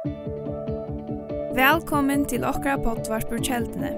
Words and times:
Velkommen 0.00 2.22
til 2.24 2.40
okra 2.48 2.78
pottvarpur 2.80 3.36
kjeldene. 3.44 3.90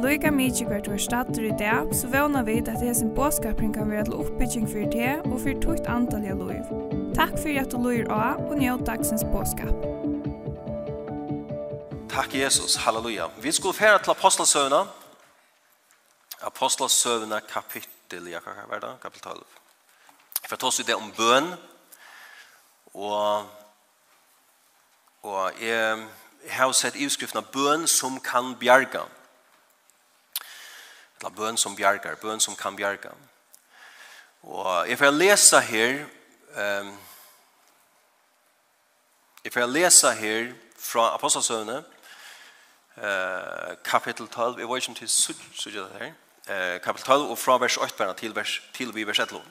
Loika 0.00 0.32
mykje 0.32 0.64
hvert 0.70 0.88
var 0.88 0.96
stater 0.96 1.44
i 1.44 1.52
dag, 1.60 1.92
så 1.92 2.08
vana 2.08 2.40
vi 2.46 2.54
at 2.62 2.80
hesen 2.80 3.10
båskapring 3.12 3.74
kan 3.74 3.90
være 3.90 4.04
til 4.08 4.16
oppbygging 4.16 4.64
for 4.64 4.88
det 4.94 5.20
og 5.26 5.36
for 5.42 5.52
tukt 5.60 5.84
antall 5.92 6.24
av 6.24 6.40
loiv. 6.40 6.64
Takk 7.18 7.36
for 7.36 7.52
at 7.52 7.68
du 7.68 7.76
loir 7.76 8.08
av 8.08 8.40
og 8.46 8.56
njød 8.62 8.86
dagsens 8.88 9.20
båskap. 9.28 9.76
Takk 12.16 12.40
Jesus, 12.40 12.80
halleluja. 12.80 13.28
Vi 13.44 13.52
skulle 13.52 13.76
fære 13.76 14.00
til 14.00 14.16
apostelsøvna. 14.16 14.88
Apostelsøvna 16.48 17.44
kapittel, 17.44 18.24
ja, 18.32 18.40
hva 18.40 18.56
er 18.72 18.80
det? 18.88 18.96
Kapittel 19.04 19.36
12. 19.36 19.44
For 20.48 20.56
ta 20.56 20.72
oss 20.72 20.80
i 20.80 20.88
det 20.88 20.96
om 20.96 21.12
bøn, 21.12 21.52
og 22.96 23.59
Og 25.22 25.52
jeg, 25.60 26.08
jeg 26.44 26.54
har 26.54 26.72
sett 26.72 26.96
utskriften 26.96 27.42
av 27.42 27.50
bøn 27.52 27.86
som 27.88 28.16
kan 28.24 28.54
bjerga. 28.60 29.02
Eller 31.20 31.34
bøn 31.36 31.56
som 31.60 31.76
bjergar, 31.76 32.16
bøn 32.22 32.40
som 32.40 32.56
kan 32.56 32.76
bjerga. 32.76 33.12
Og 34.42 34.88
jeg 34.88 34.98
får 34.98 35.10
lese 35.10 35.60
her, 35.60 35.98
um, 36.56 36.94
jeg 39.44 39.52
får 39.52 39.66
lese 39.66 40.12
her 40.16 40.52
fra 40.78 41.14
Apostelsøvnet, 41.14 41.84
uh, 42.96 43.76
kapittel 43.84 44.28
12, 44.28 44.58
jeg 44.58 44.68
var 44.68 44.76
ikke 44.76 44.94
til 44.94 45.08
sudget 45.08 45.90
det 45.92 46.00
her, 46.00 46.12
uh, 46.48 46.80
kapittel 46.80 47.06
12, 47.06 47.30
og 47.30 47.38
fra 47.38 47.58
vers 47.58 47.76
8 47.76 48.14
til, 48.16 48.36
vers, 48.36 48.62
til 48.74 48.94
vi 48.94 49.06
vers 49.06 49.18
11. 49.18 49.42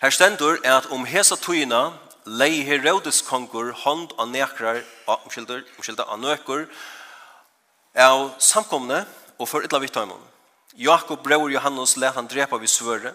Her 0.00 0.10
stendur 0.10 0.58
er 0.64 0.76
at 0.76 0.86
om 0.86 1.04
hesa 1.04 1.34
tøyina 1.34 1.90
lei 2.24 2.62
Herodes 2.62 3.22
kongur 3.26 3.72
hånd 3.82 4.12
og 4.18 4.28
nekrar, 4.30 4.82
omskylder, 5.06 5.64
omskylder 5.76 6.06
av 6.06 6.20
nøkur 6.22 6.66
av 7.98 8.30
samkomne 8.40 9.02
og 9.38 9.48
for 9.48 9.64
ytla 9.66 9.80
vitt. 9.82 9.98
Jakob 10.78 11.22
bror 11.22 11.50
Johannes 11.52 11.96
let 11.96 12.14
han 12.14 12.28
drepa 12.30 12.56
vid 12.56 12.70
svøre, 12.70 13.12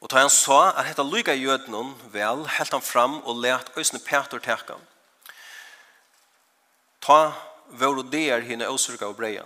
og 0.00 0.10
da 0.10 0.22
han 0.22 0.30
sa 0.30 0.70
at 0.70 0.86
hetta 0.86 1.02
lyga 1.02 1.34
jødnon 1.34 1.94
vel, 2.12 2.46
helt 2.46 2.72
han 2.72 2.82
fram 2.82 3.18
og 3.24 3.42
let 3.42 3.70
øsne 3.76 3.98
Peter 3.98 4.38
teka. 4.38 4.78
Ta 7.02 7.32
vore 7.68 8.02
der 8.10 8.40
hinne 8.40 8.68
åsyrka 8.70 9.06
og 9.06 9.16
breia. 9.16 9.44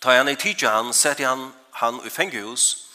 Ta 0.00 0.16
han 0.16 0.28
i 0.28 0.36
tidsi 0.36 0.66
han, 0.66 0.92
sette 0.92 1.24
han, 1.24 1.52
han 1.72 2.00
i 2.04 2.10
fengehus, 2.10 2.85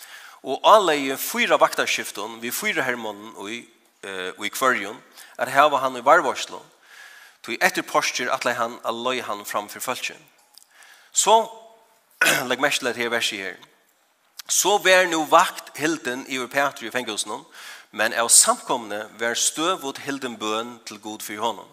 Og 0.43 0.61
anleggen 0.65 1.19
fyra 1.21 1.57
vaktarskiften, 1.61 2.39
vi 2.41 2.51
fyra 2.51 2.81
hermånen 2.81 3.35
og 3.35 3.51
i, 3.51 3.61
uh, 4.07 4.31
og 4.37 4.45
i 4.45 4.53
kvørjen, 4.53 4.97
er 5.37 5.53
heva 5.53 5.81
han 5.83 5.97
i 5.97 6.05
varvarslo. 6.05 6.61
Tog 7.41 7.57
etter 7.61 7.85
postur 7.85 8.29
atle 8.33 8.53
han 8.57 8.79
alløy 8.85 9.21
han 9.25 9.45
framfor 9.45 9.81
følgen. 9.81 10.21
Så, 11.13 11.45
legg 12.49 12.61
mest 12.61 12.81
til 12.81 12.97
her 12.97 13.13
versi 13.13 13.41
her, 13.41 13.57
så 14.49 14.77
vær 14.83 15.05
nu 15.07 15.25
vakt 15.29 15.77
hilden 15.77 16.25
i 16.27 16.39
Petri 16.47 16.87
i 16.87 16.91
fengelsene, 16.91 17.37
men 17.91 18.13
av 18.13 18.29
samkomne 18.29 19.05
vær 19.19 19.37
støvot 19.37 20.01
hilden 20.05 20.37
bøn 20.39 20.79
til 20.87 20.99
god 20.99 21.21
for 21.21 21.37
honom. 21.37 21.69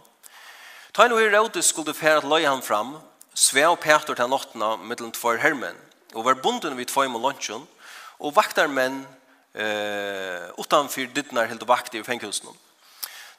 Ta 0.94 1.08
nu 1.08 1.18
i 1.18 1.28
rådet 1.30 1.64
skulle 1.64 1.94
fære 1.94 2.22
at 2.22 2.28
løy 2.28 2.44
han 2.46 2.62
fram, 2.62 2.96
sve 3.34 3.66
og 3.68 3.80
Petri 3.80 4.14
til 4.14 4.28
nottena 4.28 4.76
mittelen 4.76 5.12
tvær 5.12 5.40
hermen, 5.42 5.76
og 6.14 6.24
var 6.24 6.40
bunden 6.42 6.76
vid 6.76 6.90
tvær 6.90 7.08
med 7.08 7.20
lunchen, 7.20 7.66
og 8.18 8.36
vaktarmenn 8.36 9.06
eh, 9.54 10.50
utanför 10.58 11.06
dittnar 11.06 11.46
helt 11.46 11.68
vakt 11.68 11.94
i 11.94 12.02
fenghusen. 12.02 12.48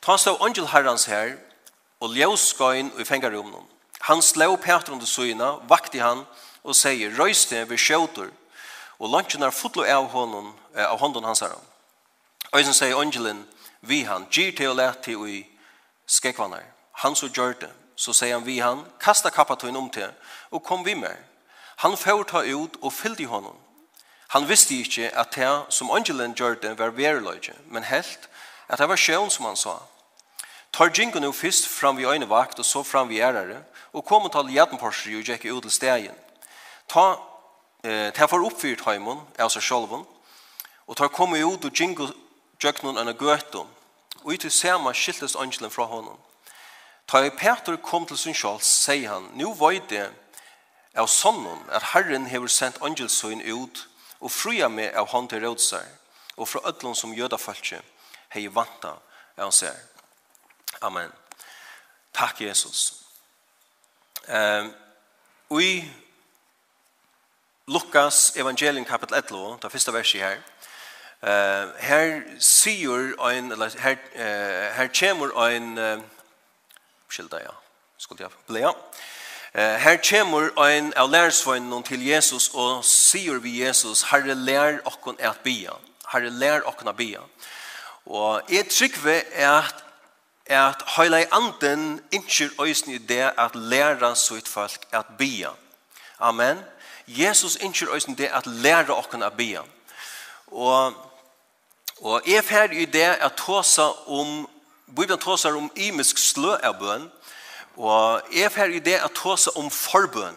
Ta 0.01 0.17
så 0.17 0.37
angel 0.41 0.67
herrans 0.67 1.05
her, 1.05 1.37
og 1.99 2.15
ljøskøyen 2.15 2.91
i 2.99 3.03
fengarumnen. 3.03 3.65
Han 3.99 4.21
slår 4.21 4.55
Peter 4.55 4.91
under 4.91 5.05
søgna, 5.05 5.51
vakti 5.67 5.99
han, 5.99 6.25
og 6.63 6.75
säger 6.75 7.11
röjs 7.11 7.49
det 7.49 7.69
vid 7.69 7.77
sjøter, 7.77 8.29
og 8.99 9.09
lunchen 9.09 9.43
er 9.43 9.51
fotlo 9.51 9.83
av 9.83 10.07
hånden, 10.07 10.53
av 10.75 10.99
hånden 10.99 11.23
hans 11.23 11.39
herran. 11.39 11.65
Øysen 12.55 12.73
sier 12.73 12.99
angelen, 12.99 13.47
vi 13.81 14.03
han, 14.03 14.27
gyr 14.31 14.51
til 14.57 14.69
og 14.69 14.75
let 14.75 15.03
til 15.03 15.27
i 15.27 15.45
skekvannar. 16.07 16.63
Han 16.91 17.15
så 17.15 17.27
gjør 17.27 17.53
det, 17.53 17.71
så 17.95 18.13
sier 18.13 18.33
han 18.33 18.45
vi 18.45 18.59
han, 18.59 18.83
kasta 18.99 19.29
kappatøyen 19.29 19.75
om 19.75 19.89
til, 19.89 20.11
og 20.51 20.63
kom 20.63 20.85
vi 20.85 20.93
med. 20.93 21.15
Han 21.75 21.97
får 21.97 22.23
ta 22.23 22.43
ut 22.43 22.77
og 22.81 22.93
fyllde 22.93 23.25
honom. 23.25 23.55
Han 24.29 24.49
visste 24.49 24.75
ikke 24.75 25.09
at 25.17 25.33
det 25.35 25.49
som 25.73 25.89
angelen 25.91 26.35
gjør 26.37 26.59
det 26.61 26.75
var 26.77 26.93
verløyde, 26.93 27.55
men 27.65 27.83
helt 27.83 28.29
at 28.69 28.77
det 28.77 28.89
var 28.89 29.01
sjøen 29.01 29.29
som 29.33 29.45
han 29.45 29.57
sa. 29.57 29.79
Tar 30.73 30.91
djingo 30.93 31.19
nå 31.19 31.31
først 31.33 31.65
fram 31.67 31.97
vi 31.97 32.05
øynevakt 32.05 32.59
og 32.59 32.65
så 32.65 32.83
fram 32.83 33.09
vi 33.09 33.21
ærere, 33.21 33.63
og 33.93 34.05
kom 34.05 34.29
og 34.29 34.31
tal 34.31 34.51
jadenporser 34.53 35.17
og 35.17 35.25
gikk 35.25 35.49
ut 35.49 35.63
til 35.65 35.71
stegen. 35.71 36.15
Ta, 36.87 37.17
eh, 37.83 38.13
ta 38.13 38.27
for 38.27 38.45
oppfyrt 38.45 38.85
heimen, 38.85 39.17
av 39.39 39.49
seg 39.49 39.65
sjolven, 39.65 40.05
og 40.87 40.97
tar 40.97 41.09
kom 41.09 41.33
ut 41.33 41.65
og 41.65 41.73
djingo 41.73 42.11
gjøk 42.61 42.83
noen 42.83 43.01
enn 43.01 43.17
gøtum, 43.17 43.67
og 44.23 44.33
ut 44.33 44.39
til 44.39 44.51
sema 44.51 44.93
skiltes 44.93 45.35
angelen 45.35 45.71
fra 45.71 45.85
honom. 45.85 46.17
Ta 47.07 47.25
i 47.25 47.29
Peter 47.29 47.77
kom 47.77 48.05
til 48.05 48.17
sin 48.17 48.33
sjolv, 48.33 48.61
sier 48.61 49.09
han, 49.09 49.31
«Nu 49.33 49.55
det 49.89 50.11
av 50.95 51.07
sonnen 51.07 51.65
at 51.71 51.83
Herren 51.93 52.27
hever 52.27 52.47
sendt 52.47 52.77
angelsøyen 52.81 53.41
ut 53.41 53.88
og 54.19 54.31
fria 54.31 54.67
meg 54.67 54.95
av 54.97 55.07
hånd 55.13 55.29
til 55.29 55.43
rådsar, 55.45 55.85
og 56.37 56.47
fra 56.47 56.61
ødlån 56.69 56.95
som 56.95 57.13
jødafalkje, 57.13 57.81
hei 58.35 58.47
vanta 58.47 58.95
av 59.37 59.47
oss 59.47 59.63
her. 59.63 59.75
Amen. 60.81 61.11
Takk, 62.13 62.41
Jesus. 62.41 63.03
Um, 64.27 64.73
I 65.59 65.91
Lukas 67.67 68.31
evangelium 68.35 68.85
kapitel 68.85 69.15
11, 69.15 69.57
det 69.61 69.71
første 69.71 69.93
verset 69.93 70.21
her, 70.21 70.37
uh, 71.21 71.75
her 71.79 72.21
sier 72.39 73.13
ein, 73.29 73.51
eller 73.51 73.69
her, 73.79 73.97
uh, 74.15 74.75
her 74.75 74.87
kommer 74.99 75.35
ein, 75.45 75.77
uh, 75.77 76.03
skilda, 77.09 77.41
ja, 77.43 77.55
skulle 77.97 78.23
jeg, 78.23 78.31
ble, 78.47 78.59
ja, 78.59 78.71
Her 79.53 79.97
kommer 80.09 80.49
ein 80.65 80.93
av 80.95 81.09
lærersvønnen 81.09 81.83
til 81.83 82.05
Jesus 82.05 82.51
og 82.53 82.83
sier 82.85 83.39
vi 83.41 83.63
Jesus, 83.63 84.03
Herre, 84.11 84.35
lær 84.35 84.79
okken 84.85 85.17
at 85.19 85.41
bia. 85.43 85.73
Herre, 86.11 86.29
lær 86.29 86.67
okken 86.69 86.87
at 86.87 86.97
bia. 86.97 87.23
Og 88.05 88.41
jeg 88.49 88.69
trykker 88.69 89.21
at 89.33 89.85
at 90.49 90.81
høyla 90.97 91.25
anden 91.31 92.01
innskjer 92.11 92.49
øysen 92.61 92.91
i 92.91 92.97
det 92.97 93.31
at 93.37 93.55
læra 93.55 94.15
sitt 94.15 94.47
folk 94.47 94.85
at 94.91 95.05
bia. 95.17 95.49
Amen. 96.19 96.57
Jesus 97.07 97.55
innskjer 97.55 97.93
øysen 97.93 98.17
det 98.17 98.25
at 98.33 98.47
læra 98.47 98.97
okken 98.97 99.23
at 99.23 99.37
bia. 99.37 99.61
Og, 100.47 100.93
og 102.01 102.21
jeg 102.27 102.43
ferdig 102.43 102.81
i 102.81 102.85
det 102.85 103.01
at 103.21 103.33
tåsa 103.37 103.91
om, 104.07 104.49
Bibelen 104.87 105.19
tåsa 105.19 105.53
om 105.53 105.71
imisk 105.75 106.17
slø 106.17 106.55
av 106.63 106.79
bøn, 106.79 107.11
Og 107.79 108.21
jeg 108.35 108.51
fer 108.51 108.75
i 108.75 108.83
det 108.83 108.97
at 108.99 109.15
tåse 109.15 109.51
om 109.57 109.69
forbøn. 109.71 110.35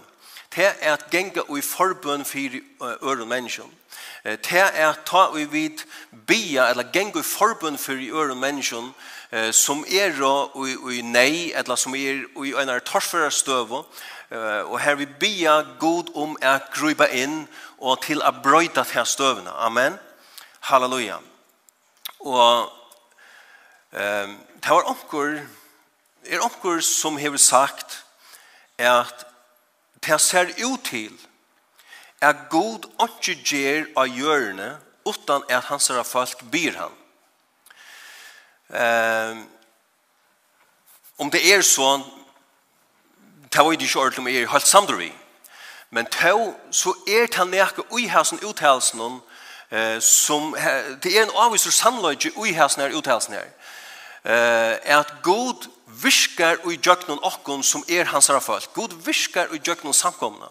Det 0.54 0.68
er 0.80 0.92
at 0.92 1.08
genga 1.10 1.42
i 1.56 1.60
forbøn 1.60 2.24
for 2.24 2.58
øren 3.02 3.28
mennesken. 3.28 3.70
Det 4.24 4.52
er 4.52 4.88
at 4.88 5.00
ta 5.06 5.24
i 5.36 5.44
vid 5.44 5.82
bia, 6.26 6.68
eller 6.70 6.92
genga 6.92 7.18
i 7.18 7.22
forbøn 7.22 7.78
for 7.78 7.92
øren 7.92 8.38
mennesken, 8.40 8.94
som 9.50 9.84
er 9.88 10.14
i 10.92 11.00
nei, 11.02 11.52
eller 11.54 11.74
som 11.76 11.94
er 11.94 12.22
i 12.44 12.52
en 12.52 12.68
av 12.68 12.80
torsførerstøvå, 12.80 13.84
og 14.70 14.80
her 14.80 14.94
vi 14.94 15.06
bia 15.06 15.62
god 15.80 16.12
om 16.14 16.36
at 16.40 16.70
gruba 16.72 17.08
inn 17.10 17.48
og 17.78 18.04
til 18.04 18.22
å 18.22 18.30
brøyta 18.42 18.84
til 18.86 19.06
støvene. 19.06 19.50
Amen. 19.50 19.98
Halleluja. 20.60 21.18
Og 22.20 22.70
um, 23.90 24.38
det 24.62 24.70
var 24.70 24.88
onker 24.88 25.42
er 26.26 26.42
onkur 26.44 26.80
som 26.80 27.16
hever 27.16 27.38
sagt 27.38 28.04
at 28.78 29.26
det 30.06 30.20
ser 30.20 30.50
ut 30.64 30.84
til 30.84 31.12
at 32.22 32.36
god 32.50 32.86
ikke 33.02 33.34
gjør 33.42 33.86
av 33.96 34.06
hjørne 34.06 34.68
utan 35.06 35.42
at 35.50 35.64
hans 35.64 35.90
av 35.90 36.04
folk 36.06 36.44
byr 36.50 36.78
han. 36.78 36.98
Um, 38.72 39.40
om 41.18 41.30
det 41.30 41.42
er 41.52 41.62
sånn, 41.66 42.04
det 43.52 43.60
var 43.60 43.74
ikke 43.74 43.98
ordentlig 43.98 44.22
om 44.22 44.30
er 44.30 44.48
helt 44.54 44.66
samtidig 44.66 45.08
vi, 45.08 45.10
men 45.90 46.06
det 46.06 46.32
så 46.72 46.94
er 47.06 47.26
det 47.26 47.48
nekka 47.50 47.84
ui 47.92 48.06
hæsen 48.08 48.40
uthelsen 48.40 49.20
eh, 49.70 49.98
som, 50.00 50.54
det 51.02 51.12
er 51.12 51.26
en 51.26 51.36
avviser 51.36 51.70
sannløyge 51.70 52.32
ui 52.36 52.54
hæsen 52.56 52.82
her 52.82 52.96
uthelsen 52.96 53.34
her, 53.34 53.50
eh, 54.24 54.96
at 54.98 55.12
god 55.22 55.68
viskar 56.02 56.60
og 56.64 56.72
i 56.72 56.80
djøknon 56.80 57.22
okkon 57.22 57.62
som 57.66 57.84
er 57.88 58.08
hans 58.10 58.28
herra 58.30 58.40
folk. 58.40 58.70
God 58.74 58.94
viskar 59.04 59.50
og 59.50 59.56
i 59.56 59.92
samkomna. 59.92 60.48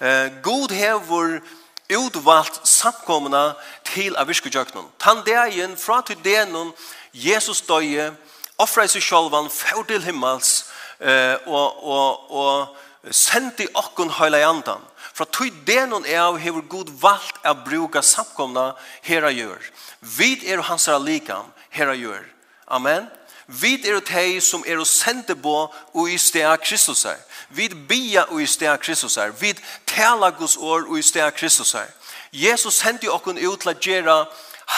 Eh, 0.00 0.30
God 0.42 0.70
hevur 0.70 1.40
utvalt 1.88 2.60
samkomna 2.64 3.54
til 3.84 4.16
a 4.16 4.24
viskar 4.24 4.50
djøknon. 4.50 4.90
Tan 4.98 5.24
degen 5.26 5.76
fra 5.76 6.02
til 6.02 6.16
denun 6.24 6.72
Jesus 7.12 7.60
døye, 7.60 8.12
offra 8.58 8.84
i 8.84 8.88
seg 8.88 9.02
sjolvan, 9.02 9.50
fjord 9.50 9.88
til 9.88 10.02
himmels, 10.02 10.68
eh, 11.00 11.36
og, 11.46 11.84
og, 11.84 12.30
og 12.30 12.76
sendi 13.10 13.66
okkun 13.74 14.10
høyla 14.10 14.38
i 14.38 14.46
andan. 14.46 14.82
Fra 15.14 15.26
tog 15.26 15.50
denon 15.66 16.06
er 16.06 16.20
av 16.22 16.38
hevur 16.38 16.62
god 16.70 16.90
valgt 17.00 17.40
a 17.42 17.54
bruka 17.54 18.02
samkomna 18.02 18.74
hera 19.02 19.32
gjør. 19.34 19.58
Vid 20.00 20.44
er 20.46 20.62
hans 20.62 20.86
herra 20.86 21.02
likam 21.02 21.48
hera 21.74 21.96
gjør. 21.98 22.22
Amen. 22.68 23.08
Vi 23.48 23.88
er 23.88 24.00
de 24.00 24.40
som 24.40 24.64
er 24.66 24.78
og 24.78 24.86
sende 24.86 25.36
på 25.36 25.72
og 25.94 26.10
i 26.10 26.18
sted 26.18 26.44
av 26.44 26.58
Kristus 26.60 27.02
her. 27.02 27.16
Vi 27.48 27.68
bia 27.68 28.26
og 28.28 28.42
i 28.42 28.46
sted 28.46 28.68
av 28.68 28.76
Kristus 28.78 29.14
her. 29.16 29.30
Vi 29.40 29.54
taler 29.86 30.36
Guds 30.36 30.56
år 30.56 30.84
og 30.88 30.98
i 30.98 31.02
sted 31.02 31.22
av 31.22 31.30
Kristus 31.30 31.72
her. 31.72 31.88
Jesus 32.32 32.74
sendte 32.74 33.08
okken 33.08 33.38
ut 33.38 33.60
til 33.60 33.72
å 33.72 33.78
gjøre 33.80 34.16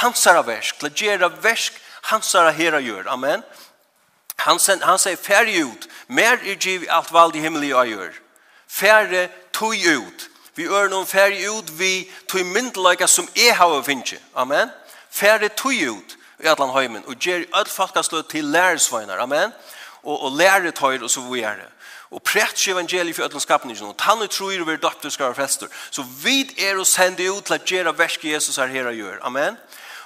hansara 0.00 0.44
versk, 0.46 0.78
til 0.78 0.87
å 0.87 0.94
gjøre 0.94 1.32
versk 1.43 1.81
hansara 2.12 2.52
herra 2.55 2.78
gjør. 2.81 3.08
Amen. 3.11 3.43
Han, 4.46 4.58
send, 4.62 4.87
han 4.87 5.02
sier 5.02 5.19
ferdig 5.19 5.64
ut, 5.67 5.88
mer 6.06 6.38
er 6.38 6.55
giv 6.55 6.87
alt 6.88 7.11
vald 7.12 7.34
i 7.34 7.43
himmelig 7.43 7.75
og 7.75 7.90
gjør. 7.90 8.14
Ferdig 8.70 9.26
tog 9.52 9.75
ut. 9.75 10.28
Vi 10.55 10.69
ør 10.70 10.88
noen 10.93 11.11
ferdig 11.11 11.43
ut, 11.50 11.75
vi 11.75 12.06
tog 12.31 12.46
myndeløyga 12.46 13.11
som 13.11 13.28
jeg 13.34 13.56
har 13.58 13.82
finnet. 13.82 14.22
Amen. 14.34 14.70
Ferdig 15.11 15.50
tog 15.58 15.75
ut 15.75 16.17
i 16.43 16.47
allan 16.47 16.73
heimen, 16.75 17.05
og 17.07 17.17
ger 17.21 17.45
all 17.55 17.67
folkaslød 17.67 18.23
til 18.23 18.45
læresveinar, 18.45 19.21
amen, 19.23 19.53
og, 20.03 20.23
og 20.23 20.33
læretøyr 20.33 21.03
og 21.03 21.11
så 21.11 21.21
videre. 21.21 21.69
Og 22.11 22.23
prætsk 22.23 22.69
evangeliet 22.69 23.17
for 23.17 23.23
allan 23.23 23.41
skapningen, 23.41 23.87
og 23.87 23.99
tannu 23.99 24.27
tror 24.27 24.65
vi 24.65 24.73
er 24.73 24.77
døpter 24.77 25.09
skal 25.09 25.27
være 25.27 25.35
fester. 25.35 25.67
Så 25.91 26.05
vit 26.23 26.59
er 26.59 26.79
å 26.79 26.85
sende 26.85 27.33
ut 27.33 27.45
til 27.45 27.55
at 27.55 27.65
gjøre 27.65 27.99
verske 27.99 28.33
Jesus 28.33 28.57
her 28.57 28.67
her 28.67 28.91
gjør, 28.93 29.21
amen. 29.23 29.57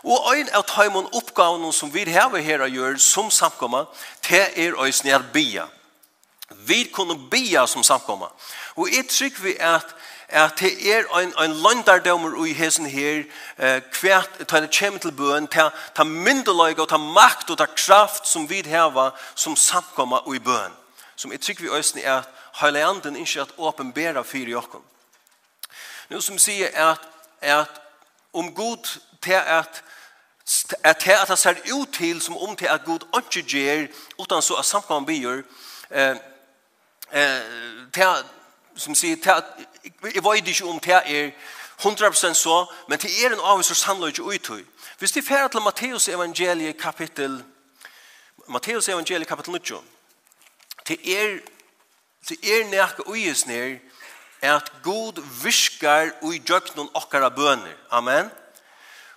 Og 0.05 0.35
ein 0.35 0.51
av 0.53 0.67
tøymon 0.69 1.09
oppgavene 1.17 1.71
som 1.73 1.89
vi 1.95 2.05
har 2.13 2.35
her 2.37 2.67
gjør 2.69 2.99
som 3.01 3.31
samkomma, 3.31 3.87
det 4.29 4.51
er 4.57 4.77
øyne 4.77 5.15
at 5.15 5.33
bia. 5.33 5.65
Vi 6.67 6.85
kunne 6.93 7.17
bia 7.31 7.67
som 7.67 7.83
samkomma. 7.83 8.29
Og 8.76 8.88
jeg 8.91 9.09
trygg 9.09 9.43
vi 9.43 9.56
at, 9.61 9.94
at 10.29 10.59
det 10.61 10.73
er 10.93 11.05
en, 11.21 11.32
en 11.38 11.53
landardommer 11.53 12.47
i 12.47 12.53
hesen 12.53 12.87
her, 12.87 13.25
eh, 13.59 13.82
hvert, 14.00 14.41
ta 14.49 14.61
det 14.61 14.71
kjem 14.71 14.99
til 14.99 15.12
bøen, 15.12 15.47
ta, 15.47 15.71
ta 15.94 16.05
myndeløyga, 16.05 16.82
og 16.82 16.88
ta 16.88 16.99
makt 16.99 17.50
og 17.50 17.59
ta 17.59 17.67
kraft 17.67 18.29
som 18.29 18.49
vi 18.50 18.62
heva 18.67 19.11
som 19.35 19.56
samkomma 19.56 20.25
i 20.35 20.38
bøen. 20.38 20.75
Som 21.17 21.32
jeg 21.32 21.41
trygg 21.41 21.62
vi 21.62 21.71
øyne 21.71 22.03
er 22.03 22.19
at 22.19 22.29
heileanden 22.61 23.17
ikke 23.17 23.41
at 23.41 23.55
åpenbæra 23.59 24.23
fyrir 24.23 24.50
jokken. 24.50 24.81
Nå 26.11 26.21
som 26.21 26.38
sier 26.38 26.69
at, 26.75 27.00
at 27.41 27.81
om 28.32 28.55
god 28.55 28.99
til 29.23 29.32
at 29.32 29.82
at 30.85 31.05
det 31.05 31.12
at 31.12 31.29
det 31.29 31.38
ser 31.38 31.55
ut 31.75 31.88
til 31.93 32.21
som 32.21 32.37
om 32.37 32.56
til 32.56 32.67
at 32.67 32.85
god 32.85 33.00
ikke 33.17 33.49
gjør 33.49 33.87
utan 34.19 34.43
så 34.43 34.55
at 34.55 34.65
samkommet 34.65 35.06
blir 35.06 35.43
eh, 35.91 36.17
eh, 37.12 37.41
til 37.93 38.25
som 38.76 38.94
sier, 38.94 39.17
jeg 40.15 40.25
vet 40.25 40.49
ikke 40.49 40.65
om 40.65 40.81
det 40.81 40.93
er 41.06 41.31
100% 41.81 42.35
så, 42.35 42.67
men 42.88 42.99
det 42.99 43.11
er 43.25 43.32
en 43.32 43.41
avvis 43.43 43.67
som 43.67 43.76
samler 43.76 44.06
ikke 44.06 44.23
ut 44.23 44.50
i. 44.59 44.65
Hvis 44.99 45.17
er 45.17 45.26
ferdig 45.26 45.50
til 45.50 45.61
Matteus 45.61 46.09
evangeliet 46.09 46.76
kapittel, 46.79 47.44
Matteus 48.49 48.88
evangeliet 48.88 49.29
kapittel 49.29 49.53
9, 49.53 49.61
det 50.88 50.99
er, 51.21 51.38
det 52.29 52.38
er 52.43 52.71
nærke 52.71 53.09
uges 53.09 53.47
nir, 53.47 53.79
at 54.41 54.73
god 54.82 55.43
virkar 55.43 56.11
ui 56.23 56.38
djøknun 56.38 56.91
okkara 56.94 57.29
bøner. 57.29 57.76
Amen. 57.91 58.31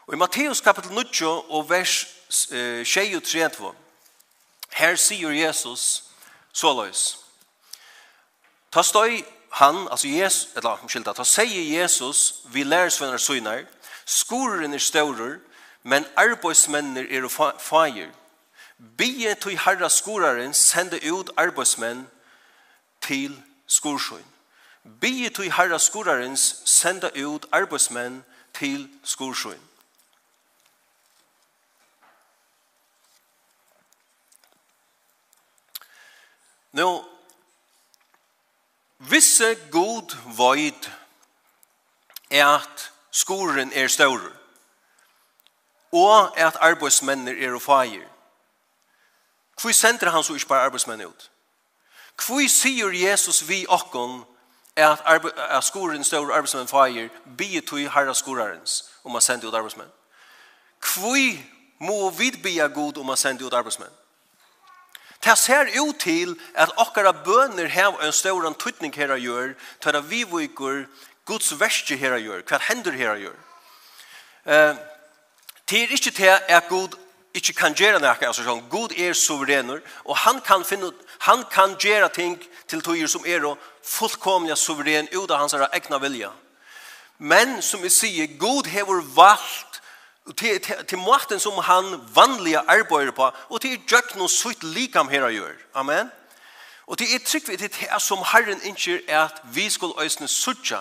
Og 0.07 0.13
i 0.13 0.18
Matteus 0.18 0.62
kapittel 0.62 0.92
9 0.92 1.25
og 1.25 1.69
vers 1.69 2.07
23, 2.30 3.74
her 4.71 4.95
sier 4.95 5.30
Jesus 5.30 6.04
såløys. 6.54 7.18
Ta 8.71 8.81
støy 8.83 9.24
han, 9.51 9.88
altså 9.91 10.07
Jesus, 10.07 10.49
eller 10.55 10.69
omkylda, 10.69 11.13
ta 11.13 11.23
han 11.23 11.73
Jesus, 11.73 12.35
vi 12.53 12.63
lærer 12.63 12.89
svenner 12.89 13.17
søgner, 13.17 13.65
skoren 14.05 14.73
er 14.73 14.77
større, 14.77 15.39
men 15.83 16.05
arbeidsmennir 16.15 17.05
er 17.09 17.53
fager. 17.59 18.09
Bie 18.97 19.35
tog 19.35 19.59
herra 19.59 19.89
skoraren 19.89 20.53
sende 20.53 20.99
ut 21.13 21.29
arbeidsmenn 21.38 22.07
til 23.01 23.44
skorsjøen. 23.67 24.25
Bie 25.01 25.29
tog 25.29 25.45
herra 25.51 25.79
skoraren 25.79 26.38
sende 26.38 27.11
ut 27.25 27.45
arbeidsmenn 27.51 28.23
til 28.53 28.89
skorsjøen. 29.03 29.63
Nå, 36.77 37.05
Visse 39.09 39.56
god 39.71 40.15
void 40.38 40.89
er 42.31 42.48
at 42.48 42.92
skoren 43.12 43.71
er 43.74 43.88
større 43.88 44.31
og 45.92 46.39
at 46.39 46.57
arbeidsmenner 46.59 47.48
er 47.48 47.54
og 47.54 47.62
feir. 47.62 48.04
Hvor 49.62 49.71
sender 49.71 50.09
han 50.09 50.24
så 50.24 50.33
ikke 50.33 50.48
bare 50.48 50.65
arbeidsmenn 50.65 51.06
ut? 51.06 51.31
Hvor 52.25 52.48
sier 52.48 52.89
Jesus 53.09 53.50
vi 53.50 53.65
okkon 53.69 54.25
at, 54.75 55.01
at 55.50 55.63
skoren 55.63 56.04
større 56.04 56.33
arbeidsmenn 56.33 56.68
feir 56.68 57.09
bier 57.38 57.62
til 57.62 57.89
herra 57.89 58.13
skorarens 58.13 58.83
om 59.04 59.12
man 59.12 59.21
sender 59.21 59.48
ut 59.48 59.56
arbeidsmenn? 59.56 59.92
Hvor 60.80 61.38
må 61.80 62.09
vi 62.09 62.31
bia 62.44 62.68
god 62.68 62.98
om 62.98 63.06
man 63.06 63.18
sender 63.18 63.45
ut 63.45 63.54
arbeidsmenn? 63.54 63.94
Det 65.27 65.38
ser 65.38 65.68
ut 65.81 66.00
til 66.00 66.38
at 66.56 66.71
okkara 66.79 67.12
bøner 67.12 67.68
hev 67.68 67.97
en 68.00 68.13
stor 68.15 68.45
tøytning 68.53 68.95
her 68.95 69.12
og 69.12 69.19
gjør, 69.19 69.50
til 69.81 69.95
at 69.95 70.09
vi 70.09 70.24
viker 70.24 70.85
Guds 71.25 71.59
verste 71.59 71.97
her 72.00 72.13
og 72.15 72.21
gjør, 72.21 72.44
hva 72.47 72.59
hender 72.69 72.95
her 72.95 73.09
og 73.12 73.19
gjør. 73.25 73.35
Eh, 74.45 74.77
det 75.69 75.81
er 75.81 75.91
ikke 75.91 76.12
til 76.12 76.31
at 76.31 76.69
Gud 76.69 76.95
ikke 77.33 77.53
kan 77.53 77.75
gjøre 77.75 78.00
noe, 78.00 78.15
altså 78.24 78.45
sånn, 78.45 78.63
Gud 78.71 78.95
er 78.95 79.13
suverener, 79.13 79.81
og 80.06 80.15
han 80.24 80.39
kan, 80.41 80.63
finne, 80.63 80.94
han 81.27 81.44
kan 81.51 81.75
gjøre 81.75 82.07
ting 82.15 82.39
til 82.68 82.81
tøyer 82.81 83.12
som 83.12 83.27
er 83.27 83.44
fullkomlig 83.83 84.56
suveren 84.57 85.12
ut 85.12 85.31
av 85.31 85.44
hans 85.44 85.57
egna 85.73 86.00
vilja. 86.00 86.31
Men 87.19 87.59
som 87.62 87.83
vi 87.83 87.91
sier, 87.91 88.31
Gud 88.39 88.71
hever 88.71 89.03
valgt 89.15 89.81
til, 90.35 90.59
til, 90.62 90.75
til 90.88 90.97
måten 90.97 91.39
som 91.39 91.57
han 91.63 92.01
vanlige 92.15 92.59
arbeider 92.59 93.12
på, 93.12 93.31
og 93.50 93.62
til 93.62 93.79
gjøk 93.88 94.15
noe 94.18 94.29
sutt 94.29 94.63
likam 94.63 95.09
her 95.09 95.29
gjør. 95.29 95.56
Amen. 95.75 96.11
Og 96.87 96.97
til 96.97 97.16
er 97.16 97.23
trygg 97.25 97.49
vi 97.49 97.57
til 97.57 97.71
det 97.71 98.02
som 98.02 98.23
Herren 98.31 98.61
innskjer 98.63 99.02
er 99.07 99.25
at 99.25 99.42
vi 99.54 99.69
skulle 99.69 100.04
øsne 100.04 100.28
suttja, 100.28 100.80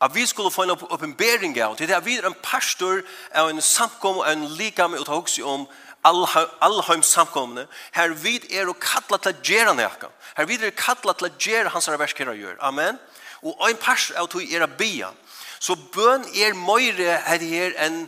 at 0.00 0.14
vi 0.14 0.26
skulle 0.26 0.50
få 0.50 0.62
en 0.62 0.70
oppenbering 0.70 1.58
av, 1.62 1.76
til 1.76 1.88
det 1.88 1.96
at 1.96 2.06
vi 2.06 2.18
er 2.18 2.26
en 2.26 2.36
pastor 2.42 3.02
av 3.34 3.48
en 3.48 3.62
samkom 3.62 4.18
og 4.22 4.32
en 4.32 4.48
likam 4.58 4.94
og 4.98 5.06
ta 5.06 5.14
også 5.14 5.46
om 5.46 5.66
allheims 6.04 7.06
samkomne, 7.06 7.66
her 7.94 8.12
vi 8.20 8.36
er 8.50 8.68
og 8.68 8.80
kattla 8.82 9.18
til 9.22 9.32
å 9.32 9.44
gjøre 9.48 9.76
nekka. 9.78 10.10
Her 10.36 10.50
vi 10.50 10.58
er 10.58 10.74
kattla 10.76 11.14
til 11.14 11.30
å 11.30 11.34
gjøre 11.38 11.72
hans 11.72 11.88
versk 11.88 12.18
her 12.20 12.34
gjør. 12.34 12.58
Amen. 12.60 12.98
Og 13.42 13.70
en 13.70 13.80
pastor 13.80 14.18
av 14.20 14.28
tog 14.28 14.42
er 14.44 14.66
a 14.66 14.68
bia. 14.68 15.12
Så 15.60 15.76
bøn 15.94 16.26
er 16.36 16.56
møyre 16.58 17.20
her 17.24 17.40
her 17.40 17.76
enn 17.86 18.04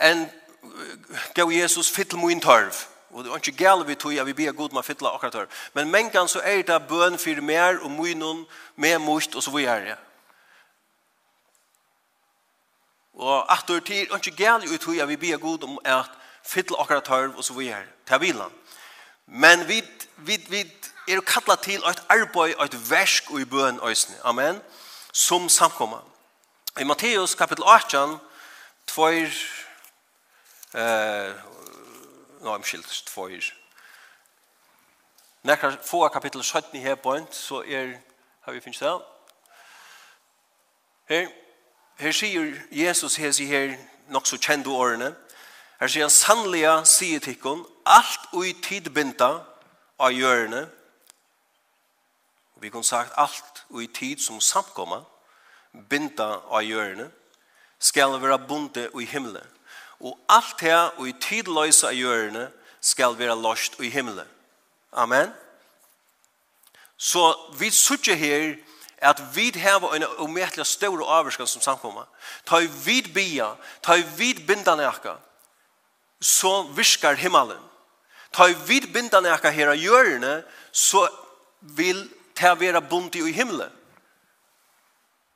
en 0.00 0.30
gav 1.34 1.52
Jesus 1.52 1.90
fyll 1.90 2.18
min 2.18 2.40
tørv. 2.40 2.74
Og 3.10 3.24
det 3.24 3.30
var 3.30 3.36
ikke 3.36 3.64
gale 3.64 3.86
vi 3.86 3.94
tog, 3.94 4.14
jeg 4.14 4.26
vi 4.26 4.32
ber 4.32 4.52
god 4.52 4.70
med 4.70 4.82
fytla 4.82 5.14
akkurat 5.14 5.32
tørv. 5.32 5.48
Men 5.74 5.90
mengan 5.90 6.28
så 6.28 6.40
er 6.44 6.62
det 6.62 6.88
bøn 6.88 7.18
for 7.18 7.40
mer 7.40 7.78
og 7.82 7.90
munnen, 7.90 8.46
mer 8.76 8.98
mot, 8.98 9.34
og 9.34 9.42
så 9.42 9.50
videre. 9.50 9.96
Og 13.14 13.52
at 13.52 13.64
det 13.68 13.76
er 13.76 14.16
ikke 14.16 14.36
gale 14.36 14.68
vi 14.68 14.78
tog, 14.78 14.96
jeg 14.96 15.08
vi 15.08 15.16
ber 15.16 15.36
god 15.36 15.64
om 15.64 15.78
at 15.84 16.10
fytla 16.44 16.76
akkurat 16.80 17.04
tørv, 17.04 17.36
og 17.36 17.44
så 17.44 17.52
videre. 17.52 17.82
Det 18.08 18.20
vil 18.20 18.40
han. 18.40 18.52
Men 19.26 19.68
vi, 19.68 19.82
vi, 20.16 20.36
vi 20.48 20.60
er 21.08 21.20
kallet 21.20 21.60
til 21.60 21.82
et 21.90 22.02
arbeid, 22.08 22.54
og 22.54 22.64
et 22.64 22.90
versk 22.90 23.30
og 23.30 23.40
i 23.40 23.44
bøn 23.44 23.80
øsne. 23.82 24.14
Amen. 24.24 24.60
Som 25.12 25.48
samkommer. 25.48 26.04
I 26.80 26.84
Matteus 26.84 27.34
kapittel 27.34 27.64
18, 27.66 28.16
2, 28.86 29.02
Eh, 30.74 31.34
nå 32.40 32.54
er 32.54 32.62
skilt 32.62 33.02
tvoir. 33.06 33.52
Nekra 35.42 35.70
få 35.84 36.08
kapittel 36.08 36.42
17 36.44 36.76
i 36.76 36.82
Hebron, 36.84 37.26
så 37.32 37.62
er, 37.62 37.94
har 38.40 38.52
vi 38.52 38.60
finnes 38.60 38.78
det, 38.78 38.98
her, 41.08 41.28
her 41.96 42.12
sier 42.12 42.52
Jesus 42.70 43.16
her 43.16 43.32
sier 43.32 43.48
her 43.48 43.76
nok 44.08 44.26
så 44.26 44.36
kjende 44.36 44.68
årene, 44.68 45.14
her 45.80 45.88
sier 45.88 46.04
han 46.04 46.12
sannlige 46.12 46.74
sier 46.84 47.20
tikkun, 47.24 47.64
alt 47.86 48.28
ui 48.36 48.52
tidbinda 48.52 49.30
av 49.98 50.12
hjørne, 50.12 50.66
vi 52.60 52.68
kan 52.68 52.84
sagt 52.84 53.16
alt 53.16 53.64
ui 53.70 53.86
tid 53.86 54.20
som 54.20 54.40
samkomma, 54.40 55.00
binda 55.88 56.42
av 56.50 56.62
hjørne, 56.66 57.08
skal 57.78 58.20
være 58.20 58.38
bunde 58.48 58.90
ui 58.94 59.06
himmelen 59.06 59.57
og 60.00 60.18
alt 60.28 60.60
her 60.60 60.94
og 60.96 61.08
i 61.08 61.16
tidløse 61.20 61.88
av 61.88 61.96
hjørne 61.96 62.48
skal 62.80 63.16
være 63.18 63.36
lost 63.38 63.78
i 63.82 63.90
himmelen. 63.90 64.26
Amen. 64.92 65.32
Så 66.96 67.34
vi 67.58 67.70
sitter 67.70 68.14
her 68.14 68.56
at 68.98 69.20
vi 69.34 69.50
har 69.58 69.94
en 69.94 70.04
umettelig 70.18 70.66
stor 70.66 71.02
avvarskan 71.06 71.46
som 71.46 71.62
samkommer. 71.62 72.06
Ta 72.46 72.58
i 72.58 72.70
vid 72.84 73.12
bia, 73.14 73.54
ta 73.82 73.94
i 73.94 74.06
vid 74.16 74.46
bindane 74.46 74.86
akka, 74.86 75.14
så 76.20 76.62
virkar 76.74 77.14
himmelen. 77.14 77.62
Ta 78.32 78.48
i 78.48 78.56
vid 78.66 78.92
bindane 78.92 79.30
akka 79.30 79.50
her 79.50 79.70
av 79.70 79.78
hjørne, 79.78 80.42
så 80.72 81.06
vil 81.60 82.08
ta 82.34 82.54
vera 82.54 82.80
bunt 82.80 83.16
i 83.16 83.32
himmelen 83.32 83.70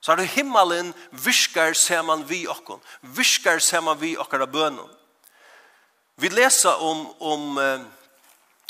så 0.02 0.12
er 0.12 0.16
det 0.16 0.32
himmelen 0.34 0.94
virkar 1.12 1.72
saman 1.78 2.28
vi 2.28 2.46
okkon, 2.50 2.82
virkar 3.02 3.58
saman 3.58 4.00
vi 4.00 4.16
okkara 4.18 4.46
bønnen. 4.46 4.88
Vi 6.16 6.28
leser 6.28 6.82
om, 6.82 7.06
om, 7.20 7.58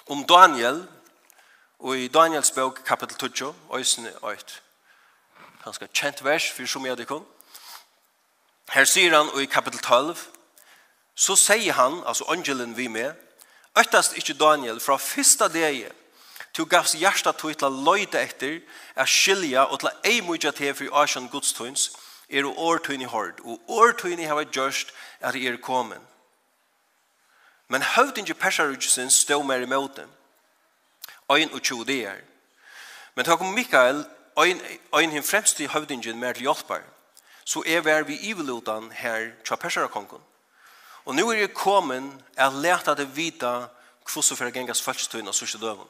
om 0.07 0.25
Daniel, 0.29 0.85
og 1.79 1.97
i 1.99 2.09
Daniels 2.09 2.51
bok 2.51 2.83
kapitel 2.87 3.17
12, 3.17 3.55
øysene 3.75 4.12
8, 4.23 4.61
ganske 5.65 5.89
kjent 5.95 6.25
vers 6.25 6.51
for 6.53 6.67
som 6.67 6.87
jeg 6.87 7.07
kom. 7.07 7.25
Her 8.71 8.85
sier 8.85 9.17
han, 9.17 9.33
og 9.33 9.43
i 9.43 9.51
kapitel 9.51 9.81
12, 9.81 10.17
så 11.15 11.37
sier 11.37 11.73
han, 11.73 12.03
altså 12.07 12.29
angelen 12.29 12.77
vi 12.77 12.87
med, 12.89 13.12
Øttast 13.79 14.19
ikkje 14.21 14.37
Daniel 14.37 14.81
fra 14.85 14.99
fyrsta 15.01 15.47
degi, 15.49 15.87
Du 16.56 16.64
gavs 16.64 16.94
hjärsta 16.94 17.32
tog 17.32 17.56
til 17.56 17.66
å 17.68 17.82
løyde 17.85 18.21
etter, 18.21 18.61
er 18.97 19.09
skilja 19.09 19.64
og 19.71 19.80
til 19.80 19.88
å 19.88 19.92
ei 20.04 20.21
mye 20.21 20.52
til 20.52 20.75
for 20.76 21.02
Asjan 21.02 21.30
gudstøyns, 21.32 21.90
er 22.28 22.44
og 22.49 22.59
årtøyne 22.59 23.09
hård, 23.09 23.40
og 23.44 23.61
årtøyne 23.68 24.26
har 24.28 24.37
vært 24.37 24.56
gjørst 24.56 24.92
er 25.21 25.37
er 25.37 25.56
kommet. 25.56 26.00
Men 27.68 27.82
høvdingen 27.82 28.28
ikke 28.28 28.40
persarudsen 28.40 29.11
stod 29.11 29.44
mer 29.47 29.64
i 29.64 29.66
dem. 29.97 30.11
Øyn 31.32 31.52
og 31.52 31.62
tjo 31.62 31.85
det 31.85 32.06
er. 32.06 32.21
Men 33.14 33.25
takk 33.25 33.40
om 33.40 33.54
Mikael, 33.54 34.04
øyn, 34.38 34.61
øyn 34.94 35.11
hin 35.11 35.23
fremst 35.23 35.61
i 35.61 35.66
høvdingen 35.66 36.18
mer 36.18 36.32
til 36.32 36.42
hjelpar, 36.42 36.82
så 37.44 37.62
er 37.66 37.80
vi 37.80 38.02
vi 38.12 38.28
ivelutan 38.28 38.90
her 38.90 39.32
tja 39.44 39.56
persarakongen. 39.56 40.21
Og 41.04 41.14
nu 41.14 41.30
er 41.30 41.37
jeg 41.37 41.54
kommet 41.54 42.12
at 42.37 42.52
leta 42.52 42.94
det 42.94 43.16
vita 43.16 43.68
hvordan 44.12 44.47
det 44.47 44.54
gengas 44.54 44.82
følgstøyne 44.82 45.28
og 45.28 45.35
sørste 45.35 45.59
døven. 45.59 45.88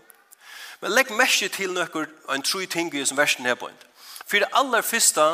Men 0.82 0.96
legg 0.96 1.12
merke 1.14 1.48
til 1.48 1.72
nøkker 1.72 2.08
en 2.34 2.42
tru 2.42 2.64
ting 2.66 2.90
i 2.94 3.04
som 3.06 3.16
versen 3.16 3.46
her 3.46 3.54
på 3.54 3.68
en. 3.70 3.82
For 4.26 4.42
det 4.42 4.50
aller 4.52 4.82
første, 4.82 5.26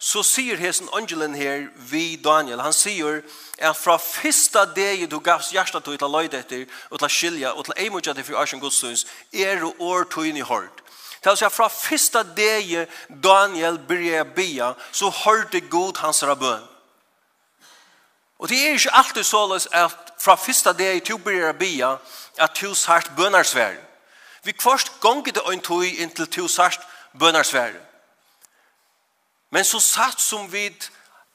så 0.00 0.22
sier 0.24 0.56
hesen 0.56 0.88
angelen 0.96 1.34
her 1.36 1.66
vi 1.90 2.16
Daniel, 2.16 2.60
han 2.60 2.72
sier 2.72 3.20
at 3.58 3.76
fra 3.76 3.96
første 4.00 4.62
dag 4.76 5.02
du 5.10 5.18
gavs 5.20 5.50
hjertet 5.52 5.84
til 5.84 6.04
å 6.04 6.08
løyde 6.08 6.38
etter, 6.40 6.64
og 6.90 7.00
til 7.00 7.08
å 7.08 7.12
skilje, 7.12 7.52
og 7.52 7.64
til 7.64 7.74
å 7.74 7.80
eimutja 7.84 8.14
til 8.16 8.24
for 8.24 8.40
Arsen 8.40 8.60
Godstøys, 8.60 9.06
er 9.32 9.64
og 9.64 9.80
år 9.80 10.08
tøyne 10.12 10.40
i 10.40 10.46
hård. 10.46 10.84
Det 11.20 11.28
vil 11.28 11.36
si 11.36 11.44
at 11.44 11.52
fra 11.52 11.68
første 11.68 12.22
dag 12.36 12.88
Daniel 13.24 13.76
byrja 13.88 14.24
bia, 14.24 14.72
så 14.92 15.12
hørte 15.24 15.60
god 15.60 16.00
hans 16.00 16.22
rabøn. 16.24 16.64
Og 18.40 18.48
det 18.48 18.56
er 18.56 18.80
ikke 18.80 18.96
alltid 18.96 19.24
såles 19.28 19.68
at 19.72 20.14
fra 20.20 20.36
første 20.40 20.72
dag 20.72 21.04
du 21.04 21.16
byrja 21.20 21.52
bia, 21.52 21.96
at 22.40 22.56
du 22.56 22.74
sart 22.74 23.12
bønarsverd. 23.16 23.89
Vi 24.42 24.52
kvarst 24.52 24.92
gonger 25.00 25.32
det 25.32 25.42
ein 25.50 25.60
tog 25.60 25.84
inntil 25.84 26.26
to 26.26 26.48
sart 26.48 26.80
bønarsvære. 27.18 27.80
Men 29.50 29.64
så 29.64 29.80
satt 29.80 30.20
som 30.20 30.52
vi 30.52 30.70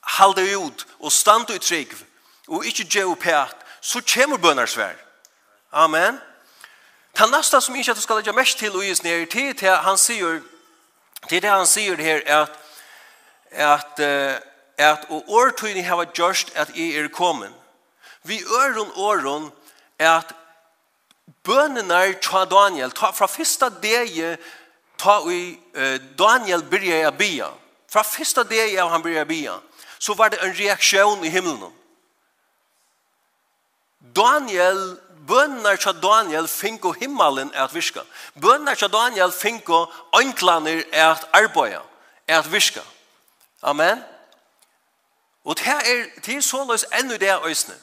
halde 0.02 0.58
ut 0.58 0.88
og 1.00 1.12
stand 1.12 1.50
ut 1.50 1.62
trygg 1.62 1.94
og 2.48 2.66
ikkje 2.66 2.86
gje 2.86 3.06
opp 3.10 3.24
her, 3.24 3.52
så 3.82 4.02
kommer 4.14 4.38
bønarsvær. 4.38 4.96
Amen. 5.72 6.20
Ta 7.16 7.26
nästa 7.26 7.62
som 7.62 7.76
ikke 7.76 7.92
at 7.92 7.98
du 7.98 8.02
skal 8.02 8.36
mest 8.36 8.58
til 8.58 8.76
og 8.76 8.84
gis 8.84 9.04
ned, 9.04 9.28
til 9.28 9.54
det 9.60 9.78
han 9.78 9.98
sier, 9.98 10.42
til 11.30 11.42
det 11.42 11.50
han 11.50 11.68
sier 11.68 11.96
her, 11.96 12.22
at, 12.26 12.52
at, 13.52 14.00
at 14.78 15.06
og 15.10 15.24
årtøyni 15.28 15.82
hava 15.82 16.06
gjørst 16.06 16.52
at 16.56 16.76
jeg 16.76 16.96
er 16.96 17.08
kommet. 17.08 17.54
Vi 18.24 18.44
øren 18.44 19.52
er 20.00 20.12
at 20.18 20.34
bønene 21.46 22.16
ta 22.22 22.46
Daniel, 22.50 22.92
ta 22.92 23.12
fra 23.14 23.28
første 23.28 23.70
dag 23.84 24.38
ta 24.98 25.20
vi 25.26 25.60
uh, 25.78 25.98
Daniel 26.18 26.64
byrja 26.64 27.12
bia. 27.12 27.50
Fra 27.92 28.04
første 28.04 28.44
dag 28.44 28.90
han 28.90 29.04
byrja 29.04 29.24
bia, 29.24 29.60
så 30.00 30.14
var 30.14 30.30
det 30.30 30.40
en 30.44 30.56
reaksjon 30.58 31.26
i 31.26 31.30
himmelen. 31.30 31.74
Daniel, 34.16 34.98
bønene 35.28 35.78
til 35.78 36.02
Daniel 36.02 36.48
fink 36.48 36.86
og 36.86 36.96
himmelen 37.00 37.52
er 37.54 37.64
at 37.64 37.74
virka. 37.74 38.04
Bønene 38.42 38.76
til 38.76 38.92
Daniel 38.92 39.32
fink 39.32 39.70
og 39.70 39.94
anklaner 40.14 40.84
er 40.92 41.12
at 41.12 41.28
arbeida, 41.34 41.82
er 42.28 42.40
at 42.40 42.52
virka. 42.52 42.82
Amen. 43.62 44.04
Og 45.46 45.58
det 45.58 45.68
er, 45.68 46.06
det 46.26 46.36
er 46.36 46.42
så 46.42 46.66
løs 46.66 46.86
enda 47.00 47.18
det 47.18 47.40
øyne 47.46 47.76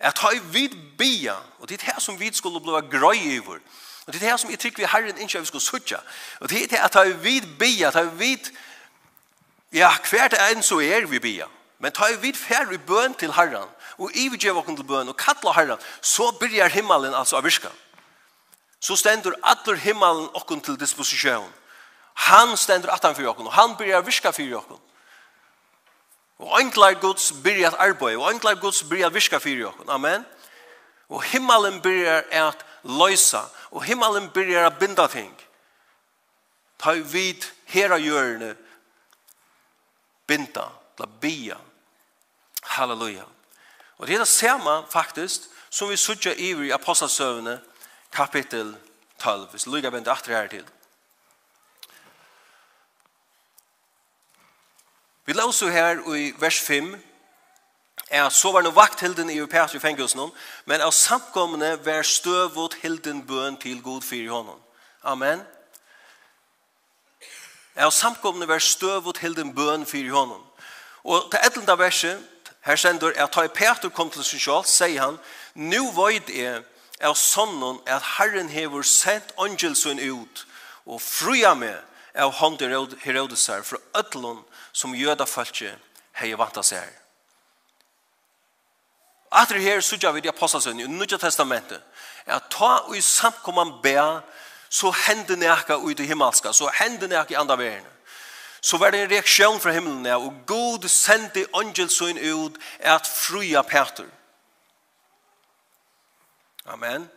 at 0.00 0.18
ha 0.18 0.28
vid 0.52 0.76
bia, 0.98 1.34
og 1.58 1.68
det 1.68 1.80
er 1.80 1.92
her 1.92 2.00
som 2.00 2.20
vi 2.20 2.32
skulle 2.32 2.60
bli 2.60 2.98
grøy 2.98 3.40
over, 3.40 3.58
og 4.06 4.12
det 4.12 4.22
er 4.22 4.30
her 4.30 4.36
som 4.36 4.50
jeg 4.50 4.58
trykker 4.58 4.82
vi 4.82 4.88
herren 4.88 5.18
ikke 5.18 5.40
vi 5.40 5.46
skulle 5.46 5.64
sutja, 5.64 6.00
og 6.40 6.50
det 6.50 6.72
er 6.72 6.84
at 6.84 6.94
ha 6.94 7.04
vid 7.04 7.46
bia, 7.58 7.88
at 7.88 7.94
ha 7.94 8.02
vid, 8.02 8.50
ja, 9.72 9.92
hvert 10.10 10.34
enn 10.50 10.62
så 10.62 10.80
er 10.80 11.06
vi 11.06 11.18
bia, 11.18 11.46
men 11.78 11.92
ta 11.92 12.08
vid 12.20 12.34
færre 12.34 12.74
i 12.74 12.78
bøn 12.78 13.14
til 13.14 13.32
herren, 13.36 13.68
og 14.00 14.10
ivgjøv 14.16 14.56
okken 14.56 14.76
til 14.76 14.88
bøn, 14.88 15.08
og 15.08 15.16
kattler 15.16 15.52
herren, 15.52 15.78
så 16.00 16.30
byrjar 16.40 16.72
himmelen 16.72 17.14
altså 17.14 17.36
av 17.36 17.44
virka. 17.44 17.68
Så 18.80 18.96
stender 18.96 19.36
atler 19.44 19.76
himmelen 19.76 20.28
okken 20.34 20.60
til 20.64 20.78
disposisjon. 20.80 21.52
Han 22.14 22.56
stendur 22.56 22.92
atan 22.92 23.14
for 23.14 23.28
okken, 23.28 23.46
og 23.46 23.52
han 23.52 23.76
byrjar 23.76 24.04
virka 24.04 24.32
for 24.32 24.56
okken. 24.56 24.80
Og 26.40 26.60
enklar 26.60 26.96
Guds 27.00 27.32
byrja 27.44 27.66
at 27.66 27.78
arbeid, 27.78 28.16
og 28.16 28.30
enklar 28.32 28.54
Guds 28.54 28.82
byrja 28.82 29.06
at 29.06 29.14
virka 29.14 29.38
fyrir 29.38 29.60
jokken. 29.60 29.90
Amen. 29.90 30.24
Og 31.08 31.22
himmelen 31.22 31.82
byrjar 31.82 32.24
at 32.30 32.66
løysa, 32.84 33.42
og 33.70 33.84
himmelen 33.84 34.30
byrjar 34.30 34.66
at 34.66 34.78
binda 34.78 35.06
ting. 35.06 35.34
Ta 36.80 36.92
vid 36.92 37.44
hera 37.66 37.98
hjørne, 37.98 38.54
binda, 40.26 40.64
la 40.98 41.06
bia. 41.20 41.56
Halleluja. 42.62 43.24
Og 43.98 44.06
det 44.06 44.14
er 44.14 44.18
det 44.18 44.28
samme 44.28 44.84
faktisk 44.90 45.40
som 45.70 45.88
vi 45.90 45.96
sutja 45.96 46.32
i 46.32 46.70
apostelsøvne 46.70 47.60
kapittel 48.12 48.76
12. 49.18 49.46
Hvis 49.50 49.66
Luga 49.66 49.88
venter 49.88 50.12
etter 50.12 50.36
her 50.36 50.46
til. 50.46 50.64
låser 55.40 55.68
her 55.68 56.16
i 56.16 56.34
vers 56.38 56.60
5, 56.60 56.96
er 58.10 58.28
så 58.28 58.52
var 58.52 58.62
no 58.62 58.70
vakt 58.74 59.00
hilden 59.00 59.30
i 59.30 59.38
europeisk 59.38 59.72
fengelsen 59.72 59.80
fengelsnån, 59.80 60.32
men 60.66 60.80
av 60.80 60.90
samkomne 60.92 61.76
var 61.84 62.02
støvot 62.02 62.74
hilden 62.82 63.22
bøn 63.26 63.56
til 63.56 63.82
god 63.82 64.02
fyr 64.02 64.24
i 64.24 64.32
honom. 64.32 64.58
Amen. 65.02 65.42
Av 67.76 67.92
samkomne 67.94 68.48
var 68.48 68.58
støvot 68.58 69.22
hilden 69.22 69.54
bøn 69.54 69.86
fyr 69.86 70.10
i 70.10 70.14
honom. 70.14 70.42
Og 71.04 71.30
til 71.30 71.40
etlenda 71.46 71.78
verset, 71.78 72.18
her 72.60 72.76
sender, 72.76 73.14
at 73.16 73.36
i 73.44 73.48
Peter 73.48 73.88
kom 73.88 74.10
til 74.10 74.24
sin 74.24 74.42
sjål, 74.42 74.66
sier 74.68 75.00
han, 75.00 75.16
«Nu 75.54 75.90
void 75.96 76.28
er 76.28 76.60
av 77.00 77.14
sonnen 77.16 77.78
at 77.86 78.02
Herren 78.18 78.50
hever 78.52 78.82
sendt 78.82 79.32
angelsen 79.38 80.00
ut, 80.00 80.46
og 80.84 81.00
fruja 81.00 81.54
med 81.54 81.78
av 82.14 82.32
hånden 82.32 82.98
Herodesar 83.00 83.62
fra 83.62 83.78
øtlån 83.96 84.42
som 84.72 84.94
jødafølge 84.94 85.74
hei 86.20 86.32
vanta 86.38 86.62
seg 86.62 86.82
her. 86.82 86.96
Atri 89.30 89.62
her 89.62 89.80
sutja 89.80 90.10
vid 90.10 90.26
i 90.26 90.32
apostelsønni, 90.32 90.84
i 90.84 90.90
Nudja 90.90 91.18
testamentet, 91.18 91.82
er 92.26 92.40
at 92.40 92.50
ta 92.50 92.72
og 92.88 92.96
i 92.96 93.00
samkomman 93.00 93.76
be 93.82 93.96
så 94.70 94.90
hender 95.06 95.36
nekka 95.36 95.78
ut 95.78 96.00
i 96.00 96.06
himmelska, 96.06 96.52
så 96.52 96.70
hender 96.80 97.08
nekka 97.10 97.34
i 97.34 97.38
andre 97.38 97.58
verene. 97.58 97.90
Så 98.60 98.76
var 98.76 98.90
det 98.90 99.00
en 99.02 99.10
reaksjon 99.10 99.60
fra 99.60 99.72
himmelen, 99.72 100.06
og 100.06 100.32
God 100.46 100.88
sendte 100.88 101.46
angelsøyn 101.54 102.18
ut 102.18 102.58
at 102.80 103.06
fruja 103.06 103.62
Peter. 103.62 104.04
Amen. 106.66 107.08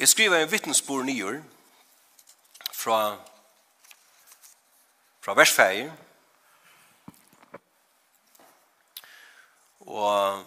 Jeg 0.00 0.08
skriver 0.08 0.36
en 0.36 0.52
vittnesbord 0.52 1.04
nyer 1.04 1.42
fra, 2.72 3.16
fra 5.20 5.34
versfeier. 5.36 5.90
Og 9.80 10.40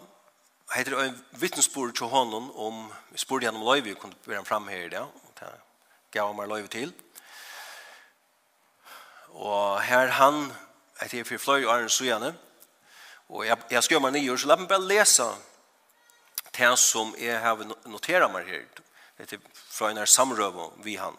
heter 0.74 0.96
en 1.04 1.20
vittnesbord 1.38 1.94
til 1.94 2.10
honom 2.10 2.50
om, 2.58 2.80
vi 3.12 3.22
spurte 3.22 3.46
han 3.46 3.60
om 3.60 3.68
løyve, 3.68 3.84
vi 3.84 3.94
kunne 3.94 4.18
være 4.26 4.40
han 4.42 4.46
fram 4.50 4.68
her 4.68 4.88
i 4.88 4.90
det, 4.90 5.00
og 5.00 5.36
det 5.40 5.52
gav 6.12 6.34
meg 6.34 6.50
løyve 6.50 6.68
til. 6.74 6.94
Og 9.30 9.82
her 9.82 10.16
han, 10.18 10.48
heter 11.02 11.18
jeg 11.18 11.28
for 11.28 11.38
fløy 11.38 11.68
og 11.68 11.76
Arne 11.76 11.90
Sujane, 11.90 12.32
og 13.30 13.46
jeg, 13.46 13.58
jeg 13.70 13.84
skriver 13.84 14.02
meg 14.02 14.18
nye 14.18 14.38
så 14.38 14.50
la 14.50 14.58
meg 14.58 14.74
bare 14.74 14.88
lese 14.88 15.30
det 16.58 16.74
som 16.80 17.14
jeg 17.22 17.38
har 17.38 17.62
noteret 17.86 18.34
meg 18.34 18.50
her, 18.50 18.66
etter 19.24 19.42
fra 19.54 19.90
en 19.92 20.02
samrøve 20.08 20.70
vi 20.84 20.96
han. 21.00 21.18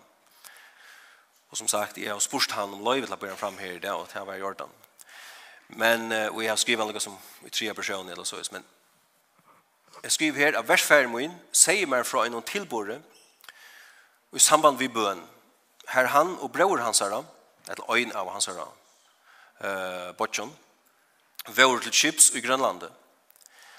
Og 1.50 1.58
som 1.58 1.68
sagt, 1.68 1.98
jeg 1.98 2.12
har 2.12 2.22
spurt 2.22 2.52
han 2.52 2.72
om 2.74 2.84
løyvet 2.84 3.08
til 3.08 3.16
å 3.16 3.20
bære 3.22 3.36
fram 3.40 3.58
her 3.58 3.76
i 3.76 3.82
dag, 3.82 3.98
og 3.98 4.08
til 4.10 4.22
å 4.22 4.28
være 4.28 4.42
gjort 4.42 4.60
Jordan. 4.60 4.80
Men, 5.80 6.12
og 6.12 6.42
jeg 6.42 6.50
har 6.50 6.60
skrivet 6.60 6.86
noe 6.86 7.00
som 7.00 7.14
i 7.46 7.50
tre 7.50 7.72
personer 7.74 8.12
eller 8.12 8.26
så, 8.28 8.40
men 8.52 8.66
jeg 10.04 10.12
skriver 10.12 10.38
her 10.38 10.58
at 10.58 10.68
versferden 10.68 11.12
min 11.14 11.32
sier 11.54 11.88
meg 11.88 12.04
fra 12.04 12.26
en 12.26 12.42
tilbore 12.44 12.98
i 14.34 14.42
samband 14.42 14.76
vi 14.78 14.90
bøn. 14.92 15.22
Her 15.88 16.10
han 16.12 16.34
og 16.42 16.52
bror 16.52 16.82
hans 16.82 17.00
her, 17.00 17.14
eller 17.68 17.94
øyn 17.94 18.12
av 18.12 18.28
hans 18.32 18.46
her, 18.50 18.60
uh, 18.60 20.10
Botjon, 20.18 20.52
vår 21.46 21.80
til 21.86 21.92
Chips 21.92 22.30
i 22.34 22.42
Grønlandet. 22.44 22.90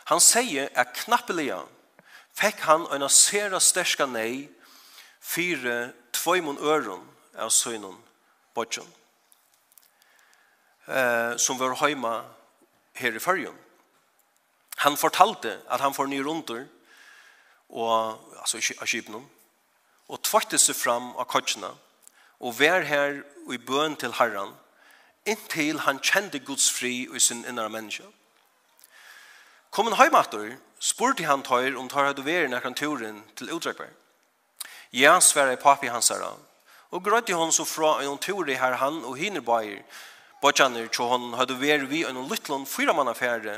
Han 0.10 0.22
sier 0.22 0.70
at 0.74 0.94
knappelige 0.98 1.60
fekk 2.36 2.66
han 2.68 2.88
en 2.92 3.06
av 3.06 3.14
sere 3.14 3.60
sterske 3.64 4.08
nei 4.10 4.48
fire 5.24 5.94
tvøymon 6.16 6.60
øron 6.62 7.04
av 7.40 7.52
søgnen 7.54 7.96
bodjon 8.56 8.90
eh, 10.88 11.36
som 11.38 11.60
var 11.60 11.78
heima 11.82 12.24
her 12.96 13.16
i 13.16 13.20
fyrjon. 13.20 13.58
Han 14.84 14.98
fortalte 14.98 15.58
at 15.70 15.82
han 15.82 15.94
får 15.94 16.12
ny 16.12 16.20
runder 16.24 16.66
og 17.70 18.20
altså 18.40 18.60
av 18.80 18.88
Kibnon 18.88 19.26
og 20.08 20.22
tvarte 20.22 20.60
seg 20.62 20.78
fram 20.78 21.14
av 21.16 21.28
kodsjene 21.32 21.72
og 22.40 22.60
vær 22.60 22.86
her 22.86 23.24
i 23.52 23.58
bøn 23.58 23.96
til 24.00 24.14
Herren 24.20 24.54
inntil 25.26 25.82
han 25.88 26.00
kjente 26.04 26.40
Guds 26.46 26.70
fri 26.72 27.08
i 27.10 27.20
sin 27.20 27.46
innere 27.50 27.70
menneske. 27.70 28.06
Kom 29.72 29.88
en 29.88 29.98
heimater 29.98 30.58
spurte 30.86 31.26
han 31.26 31.44
tøyr 31.46 31.78
om 31.80 31.88
tøyr 31.90 32.12
hadde 32.12 32.26
vært 32.26 32.52
nekker 32.52 32.76
turen 32.78 33.22
til 33.38 33.50
utrekvar. 33.56 33.90
Ja, 34.94 35.18
sverre 35.20 35.58
papi 35.58 35.90
hans 35.90 36.12
herra, 36.14 36.36
og 36.94 37.04
grøtte 37.04 37.36
hon 37.36 37.54
så 37.54 37.66
fra 37.66 37.98
en 38.04 38.20
tur 38.22 38.48
i 38.50 38.58
her 38.60 38.78
han 38.80 39.02
og 39.04 39.18
hinner 39.18 39.44
bøyer, 39.44 39.82
bøtjaner 40.44 40.92
tjo 40.94 41.10
hon 41.10 41.34
hadde 41.40 41.58
vært 41.60 41.90
vi 41.90 42.04
en 42.06 42.22
lytlån 42.30 42.68
fyra 42.70 42.94
mann 42.94 43.10
affære 43.10 43.58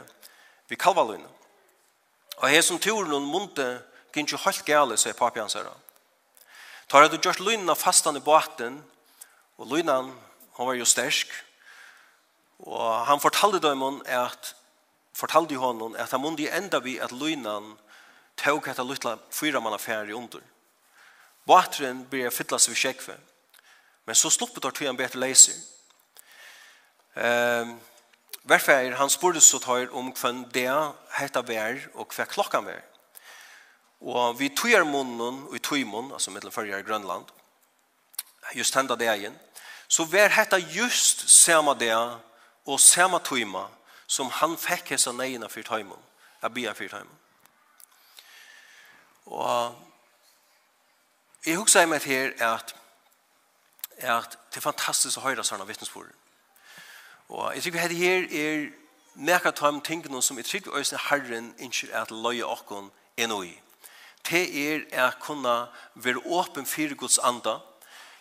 vi 0.70 0.80
Kalvalun. 0.80 1.26
Og 2.38 2.50
her 2.50 2.62
som 2.62 2.80
turen 2.80 3.14
og 3.14 3.28
munte 3.28 3.68
gynnt 4.14 4.32
jo 4.32 4.40
helt 4.46 4.64
gale, 4.66 4.98
sier 4.98 5.18
papi 5.18 5.42
hans 5.44 5.58
herra. 5.58 5.74
Tar 6.88 7.04
hadde 7.04 7.20
gjort 7.20 7.44
lynna 7.44 7.76
fastan 7.76 8.16
i 8.16 8.24
båten, 8.24 8.80
og 9.58 9.68
lynnan, 9.74 10.14
hon 10.56 10.70
var 10.70 10.78
jo 10.80 10.88
stersk, 10.88 11.28
og 12.64 13.06
han 13.10 13.20
fortalte 13.22 13.60
dem 13.62 13.84
at 14.06 14.54
fortalde 15.18 15.54
ju 15.54 15.60
honom 15.60 15.96
at 15.98 16.12
han 16.12 16.22
måtte 16.22 16.50
enda 16.54 16.80
vi 16.80 17.00
at 17.02 17.12
lynan 17.12 17.74
tog 18.38 18.68
etter 18.68 18.86
lytla 18.86 19.18
fyra 19.34 19.60
mann 19.60 19.74
affære 19.74 20.14
under. 20.14 20.42
Vattren 21.48 22.06
började 22.10 22.32
fytlas 22.32 22.70
vid 22.70 22.78
kjekve. 22.78 23.18
Men 24.06 24.16
så 24.16 24.30
sluppet 24.30 24.64
har 24.64 24.72
tog 24.72 24.88
han 24.88 24.98
bättre 24.98 25.20
läser. 25.20 25.56
Ehm 27.16 27.80
Varför 28.48 28.92
han 28.92 29.10
spurte 29.10 29.42
så 29.42 29.60
tar 29.60 29.96
om 29.96 30.12
kvann 30.12 30.46
det 30.54 30.72
heter 31.20 31.44
vær 31.44 31.82
og 32.00 32.14
hva 32.16 32.24
klockan 32.32 32.64
vær. 32.64 32.80
Og 34.00 34.38
vi 34.40 34.48
tøyer 34.56 34.86
munnen 34.88 35.42
og 35.50 35.56
i 35.58 35.60
tøymon, 35.60 36.14
altså 36.16 36.32
mellom 36.32 36.54
førre 36.56 36.80
i 36.80 36.86
Grønland, 36.88 37.26
just 38.56 38.76
henda 38.80 38.96
det 38.96 39.10
igjen, 39.12 39.36
så 39.92 40.06
vær 40.08 40.32
hetta 40.32 40.62
just 40.72 41.26
samme 41.28 41.74
det 41.76 41.92
og 41.92 42.80
sama 42.80 43.20
tøyma 43.20 43.66
som 44.08 44.30
han 44.40 44.58
fikk 44.58 44.94
hese 44.96 45.14
neina 45.14 45.50
for 45.52 45.68
tøymon, 45.68 46.04
av 46.42 46.54
bia 46.56 46.74
for 46.74 46.88
tøymon. 46.88 47.24
Og 49.28 49.76
jeg 51.46 51.58
husker 51.60 51.86
meg 51.86 52.04
her 52.08 52.32
at, 52.44 52.76
at 54.00 54.40
det 54.52 54.62
er 54.62 54.66
fantastisk 54.70 55.20
å 55.20 55.28
høre 55.28 55.44
sånne 55.44 55.68
vittnesbord. 55.68 56.12
Og 57.28 57.54
jeg 57.56 57.64
tror 57.64 57.76
vi 57.76 57.84
hadde 57.84 58.00
her 58.00 58.28
er 58.32 58.68
nekka 59.18 59.52
tøym 59.52 59.82
tingene 59.82 60.22
som 60.24 60.38
jeg 60.40 60.48
tror 60.48 60.64
vi 60.64 60.80
øyne 60.80 61.04
herren 61.10 61.54
innskjer 61.60 61.96
at 61.96 62.12
løye 62.12 62.46
okken 62.48 62.92
enn 63.20 63.36
i. 63.44 63.56
Det 64.28 64.44
er 64.60 64.84
at 65.08 65.20
kunne 65.24 65.68
være 65.96 66.24
åpen 66.26 66.66
for 66.66 66.96
Guds 66.96 67.18
anda 67.18 67.60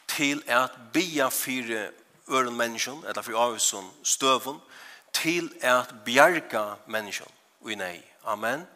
til 0.09 0.43
at 0.47 0.71
bia 0.93 1.29
for 1.29 1.73
øren 2.31 2.57
menneskene, 2.57 3.09
eller 3.09 3.23
for 3.23 3.39
avhusen 3.39 3.91
støvun, 4.03 4.61
til 5.17 5.49
at 5.65 5.93
bjerga 6.05 6.77
mennesken 6.87 7.33
i 7.71 7.75
nei. 7.79 7.97
Amen. 8.27 8.67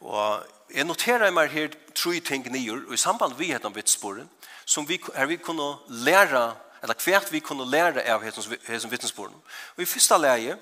Og 0.00 0.44
jeg 0.74 0.84
noterer 0.84 1.32
meg 1.32 1.52
her 1.52 1.72
tre 1.94 2.18
ting 2.20 2.46
nye, 2.52 2.80
og 2.88 2.94
i 2.94 3.00
samband 3.00 3.36
vi 3.38 3.52
heter 3.52 3.72
vittsporen, 3.72 4.28
som 4.66 4.88
vi, 4.88 4.98
her 5.14 5.28
vi 5.30 5.36
kunne 5.36 5.76
lære, 5.88 6.44
eller 6.82 7.00
hvert 7.04 7.32
vi 7.32 7.40
kunne 7.40 7.66
lære 7.70 8.04
av 8.10 8.24
hesten 8.24 8.90
vittnesporen. 8.90 9.36
Og 9.76 9.82
i 9.82 9.88
første 9.88 10.18
leie 10.20 10.56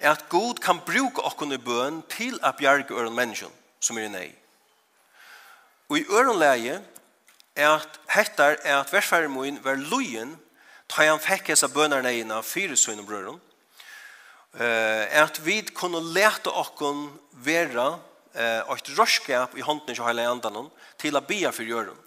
er 0.00 0.10
at 0.12 0.28
God 0.28 0.60
kan 0.62 0.80
bruke 0.84 1.24
okken 1.24 1.52
i 1.52 1.60
bøen 1.60 2.02
til 2.12 2.38
at 2.42 2.56
bjerge 2.56 2.94
øren 2.94 3.16
mennesken 3.16 3.52
som 3.80 3.98
er 3.98 4.08
i 4.08 4.12
nei. 4.12 4.28
Og 5.88 5.98
i 5.98 6.06
øren 6.10 6.38
leie 6.40 6.78
er 7.56 7.68
at 7.76 8.00
hettar 8.14 8.56
er 8.62 8.80
at 8.80 8.92
versfærmoen 8.92 9.60
var 9.64 9.80
lojen, 9.90 10.36
ta 10.88 11.04
han 11.08 11.20
fikk 11.20 11.52
hese 11.52 11.68
bønerne 11.72 12.12
inn 12.18 12.32
av 12.32 12.44
fire 12.44 12.76
sønne 12.76 13.04
brøren, 13.06 13.36
og 13.36 13.53
eh 14.60 15.22
at 15.22 15.40
vi 15.44 15.62
kunne 15.62 16.00
lete 16.14 16.50
okken 16.50 17.10
vera 17.32 17.98
eh 18.34 18.60
et 18.60 18.98
røskap 18.98 19.56
i 19.56 19.60
hånden 19.60 19.94
til 19.94 20.04
hele 20.04 20.28
andan 20.28 20.70
til 20.98 21.16
at 21.16 21.26
bia 21.26 21.50
for 21.50 21.62
gjøren. 21.62 21.98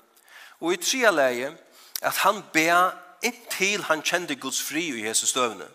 Og 0.60 0.74
i 0.74 0.78
tre 0.78 1.12
leie 1.12 1.58
at 2.02 2.18
han 2.18 2.44
ber 2.54 2.94
inntil 3.22 3.84
han 3.84 4.02
kjente 4.02 4.36
Guds 4.36 4.62
fri 4.62 4.90
i 4.94 5.06
Jesu 5.08 5.26
støvne. 5.26 5.68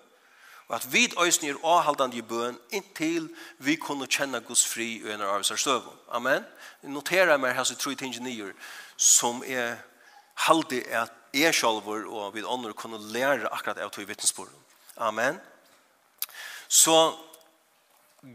Og 0.69 0.77
at 0.77 0.93
vi 0.93 1.13
øyne 1.19 1.49
er 1.49 1.65
avhaldende 1.65 2.17
i 2.17 2.23
bøen 2.23 2.59
inntil 2.71 3.29
vi 3.59 3.77
kunne 3.77 4.07
kjenne 4.07 4.41
Guds 4.41 4.67
fri 4.67 5.03
i 5.03 5.13
en 5.13 5.21
av 5.21 5.43
støvne. 5.43 5.93
Amen. 6.09 6.45
Noterer 6.83 7.37
meg 7.37 7.55
her 7.55 7.65
så 7.65 7.75
tror 7.75 7.93
jeg 7.93 8.55
som 8.97 9.43
er 9.47 9.77
halde 10.35 10.83
at 10.91 11.13
jeg 11.35 11.55
selv 11.55 11.89
og 11.89 12.35
vi 12.35 12.43
andre 12.49 12.73
kunne 12.73 12.99
lære 13.13 13.49
akkurat 13.53 13.79
av 13.79 13.91
to 13.91 14.01
i 14.01 14.05
vittnesbordet. 14.05 14.55
Amen. 14.97 15.41
Så 16.73 17.19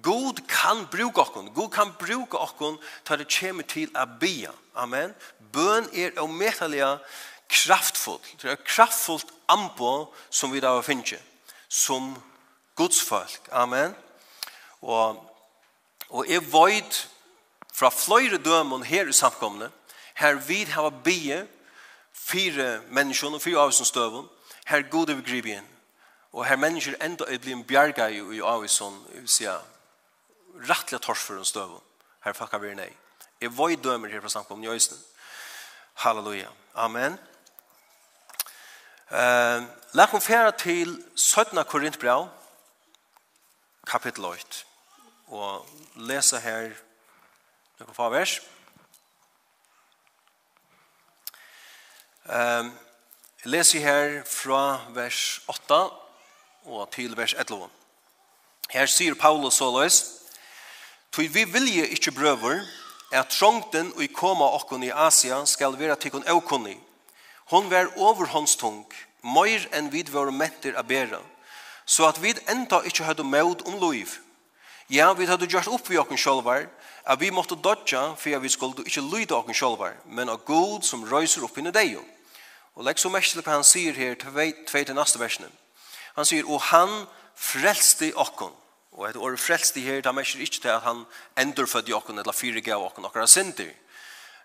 God 0.04 0.47
kan 0.47 0.88
bruka 0.91 1.21
okkon. 1.21 1.54
God 1.54 1.71
kan 1.73 1.93
bruka 2.00 2.38
okkon 2.38 2.78
ta 3.04 3.15
det 3.17 3.26
kjem 3.34 3.63
til 3.65 3.89
å 3.97 4.04
bia. 4.21 4.52
Amen. 4.78 5.15
Bøn 5.54 5.88
er 5.89 6.19
å 6.21 6.28
metalega 6.30 7.00
kraftfull. 7.50 8.19
Det 8.38 8.52
er 8.52 8.62
kraftfullt 8.62 9.32
ambo 9.50 10.12
som 10.30 10.54
vi 10.54 10.62
da 10.62 10.76
finner. 10.86 11.17
Som 11.67 12.13
Guds 12.78 13.00
folk. 13.02 13.50
Amen. 13.50 13.95
Og, 14.86 15.17
og 16.13 16.30
jeg 16.30 16.45
veit 16.54 17.00
fra 17.73 17.89
fløyre 17.89 18.38
dømon 18.38 18.86
her 18.86 19.10
i 19.10 19.15
samkomne, 19.17 19.71
her 20.17 20.38
vi 20.45 20.62
har 20.69 20.91
bie, 21.06 21.41
fire 22.13 22.84
menneskjon 22.93 23.39
og 23.39 23.41
fire 23.41 23.65
avsens 23.65 23.93
døvon, 23.95 24.30
her 24.69 24.86
god 24.91 25.15
inn 25.15 25.65
Og 26.38 26.45
her 26.45 26.56
mennesker 26.56 26.93
enda 27.02 27.26
er 27.26 27.39
blitt 27.41 27.65
bjerga 27.65 28.06
i, 28.13 28.19
i 28.38 28.43
Avison, 28.45 28.93
sier 29.26 29.58
rettelig 30.69 31.00
torsføren 31.02 31.45
støv. 31.45 31.80
Her 32.21 32.38
fakka 32.38 32.60
vi 32.62 32.76
nei. 32.78 32.91
Jeg 33.41 33.56
var 33.58 33.73
i 33.73 33.80
dømer 33.82 34.13
her 34.13 34.21
fra 34.21 34.30
samkommen 34.30 34.67
i 34.69 34.80
Halleluja. 36.04 36.52
Amen. 36.76 37.17
Uh, 39.10 39.65
Læk 39.97 40.13
om 40.13 40.21
fjerde 40.21 40.58
til 40.58 41.04
17. 41.15 41.63
Korintbrev, 41.65 42.28
kapittel 43.88 44.26
8. 44.26 44.65
Og 45.28 45.65
lese 45.95 46.39
her 46.39 46.69
noen 47.80 47.93
få 47.97 48.10
vers. 48.13 48.41
Um, 52.30 52.76
jeg 53.41 53.56
leser 53.58 53.80
her 53.80 54.23
fra 54.26 54.82
vers 54.93 55.39
8 55.50 56.07
og 56.68 56.92
til 56.92 57.18
vers 57.18 57.34
11. 57.34 57.70
Her 58.70 58.86
sier 58.86 59.16
Paulus 59.16 59.58
såleis, 59.62 60.04
«Tui 61.12 61.28
vi 61.28 61.44
vilje 61.44 61.88
ikkje 61.88 62.12
brøver, 62.12 62.62
at 63.12 63.32
trångten 63.32 63.94
og 63.96 64.04
i 64.04 64.12
koma 64.12 64.50
okkon 64.58 64.84
i 64.84 64.92
Asia 64.92 65.40
skal 65.46 65.78
vera 65.80 65.96
tikkun 65.96 66.28
aukunni. 66.28 66.76
Hon 67.48 67.70
var 67.72 67.94
overhåndstung, 67.96 68.84
meir 69.24 69.64
enn 69.72 69.92
vid 69.92 70.12
våre 70.12 70.32
mentir 70.32 70.76
a 70.76 70.84
bera, 70.84 71.22
så 71.86 72.10
at 72.10 72.20
vid 72.22 72.42
enda 72.52 72.82
ikkje 72.84 73.06
høyde 73.08 73.24
mød 73.24 73.64
om 73.68 73.80
loiv. 73.80 74.18
Ja, 74.90 75.14
vi 75.14 75.26
hadde 75.26 75.48
gjort 75.48 75.68
opp 75.72 75.90
vi 75.90 76.00
okkon 76.00 76.20
sjolvar, 76.20 76.68
at 77.08 77.20
vi 77.20 77.32
måtte 77.32 77.56
dodja, 77.56 78.16
for 78.20 78.36
at 78.36 78.44
vi 78.44 78.52
skulle 78.52 78.84
ikkje 78.84 79.08
lyde 79.08 79.36
okkon 79.36 79.56
sjolvar, 79.56 79.96
men 80.06 80.30
av 80.30 80.44
god 80.44 80.84
som 80.84 81.08
røyser 81.08 81.44
opp 81.48 81.58
inni 81.58 81.72
deio. 81.72 82.04
Og 82.76 82.84
legg 82.84 83.00
så 83.00 83.10
mest 83.10 83.32
til 83.34 83.42
hva 83.42 83.56
han 83.56 83.66
sier 83.68 83.96
her, 83.96 84.20
tveit 84.20 84.68
til 84.68 84.96
neste 84.96 85.20
versene. 85.20 85.48
Han 86.18 86.26
sier, 86.26 86.48
og 86.50 86.62
han 86.72 87.06
frelste 87.38 88.10
okkon. 88.18 88.54
Og 88.98 89.06
et 89.10 89.20
år 89.22 89.36
frelste 89.38 89.82
her, 89.86 90.02
det 90.02 90.14
mest 90.18 90.40
ikke 90.42 90.64
til 90.64 90.74
at 90.74 90.82
han 90.82 91.04
endur 91.38 91.70
fødde 91.70 91.94
okkon, 91.94 92.18
eller 92.20 92.34
fire 92.34 92.62
gav 92.66 92.82
okkon, 92.86 93.06
okkar 93.06 93.30
synder. 93.30 93.70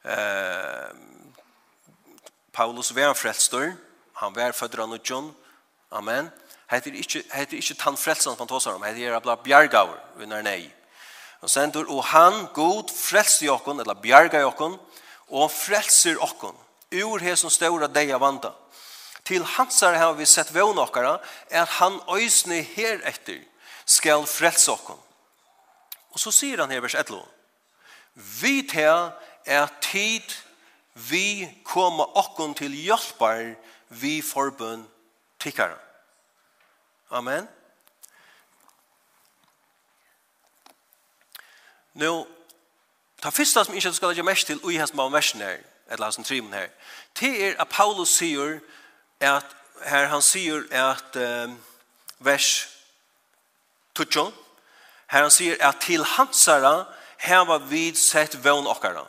Eh, 0.04 0.90
Paulus 2.52 2.92
var 2.94 3.14
frelstor, 3.16 3.72
han 4.20 4.36
var 4.36 4.52
fødder 4.52 4.82
av 4.84 4.98
John. 5.10 5.34
amen. 5.90 6.30
Hette 6.70 6.90
ikke, 6.90 7.22
hette 7.32 7.56
ikke 7.56 7.74
tann 7.74 7.96
frelsen 7.96 8.36
han 8.38 8.48
tåsar 8.48 8.76
om, 8.76 8.82
hette 8.82 9.04
er 9.04 9.16
abla 9.16 9.36
bjergaur, 9.36 9.98
under 10.20 10.42
nei. 10.42 10.72
Og 11.40 11.50
sendur, 11.50 11.88
og 11.88 12.04
han 12.04 12.46
god 12.54 12.92
frelste 12.96 13.48
okkon, 13.52 13.80
eller 13.80 13.94
bjarga 13.94 14.44
okkon, 14.46 14.78
og 15.28 15.50
frelser 15.50 16.20
okkon, 16.20 16.56
ur 16.92 17.24
som 17.36 17.50
ståra 17.50 17.88
deia 17.88 18.18
vanda. 18.18 18.52
Til 19.24 19.44
hansar 19.44 19.94
har 19.94 20.16
vi 20.18 20.26
sett 20.26 20.54
vån 20.54 20.78
okkara, 20.82 21.18
at 21.50 21.68
han 21.78 22.00
øysne 22.10 22.62
her 22.74 23.02
etter 23.06 23.42
skal 23.86 24.26
frelse 24.26 24.72
okkon. 24.72 24.98
Og 26.12 26.20
så 26.20 26.32
sier 26.34 26.60
han 26.60 26.70
her 26.70 26.82
vers 26.82 26.94
11. 26.98 27.22
Vi 28.14 28.62
til 28.68 29.12
er 29.46 29.68
tid 29.80 30.34
vi 30.94 31.48
koma 31.64 32.04
okkon 32.18 32.54
til 32.54 32.74
hjelpar 32.76 33.54
vi 33.88 34.20
forbund 34.22 34.84
tikkara. 35.40 35.78
Amen. 37.10 37.48
Nå, 41.94 42.26
ta 43.20 43.30
fyrsta 43.30 43.64
som 43.64 43.74
ikke 43.76 43.92
skal 43.92 44.12
legge 44.12 44.24
mest 44.24 44.48
til 44.48 44.60
ui 44.64 44.78
hans 44.80 44.94
mann 44.96 45.12
versen 45.12 45.40
her, 45.44 45.58
eller 45.90 46.08
hans 46.08 46.28
trimen 46.28 46.52
her, 46.52 46.70
det 47.20 47.32
er 47.46 47.58
at 47.60 47.68
Paulus 47.68 48.14
sier, 48.16 48.60
at 49.22 49.56
her 49.86 50.06
han 50.10 50.22
sier 50.22 50.66
at 50.70 51.16
um, 51.16 51.56
vers 52.22 52.68
12 53.94 54.32
her 55.12 55.22
han 55.26 55.32
sier 55.34 55.58
at 55.60 55.80
til 55.84 56.04
hansara 56.16 56.86
heva 57.22 57.58
vid 57.70 57.98
sett 57.98 58.34
vøn 58.44 58.66
okkara. 58.66 59.04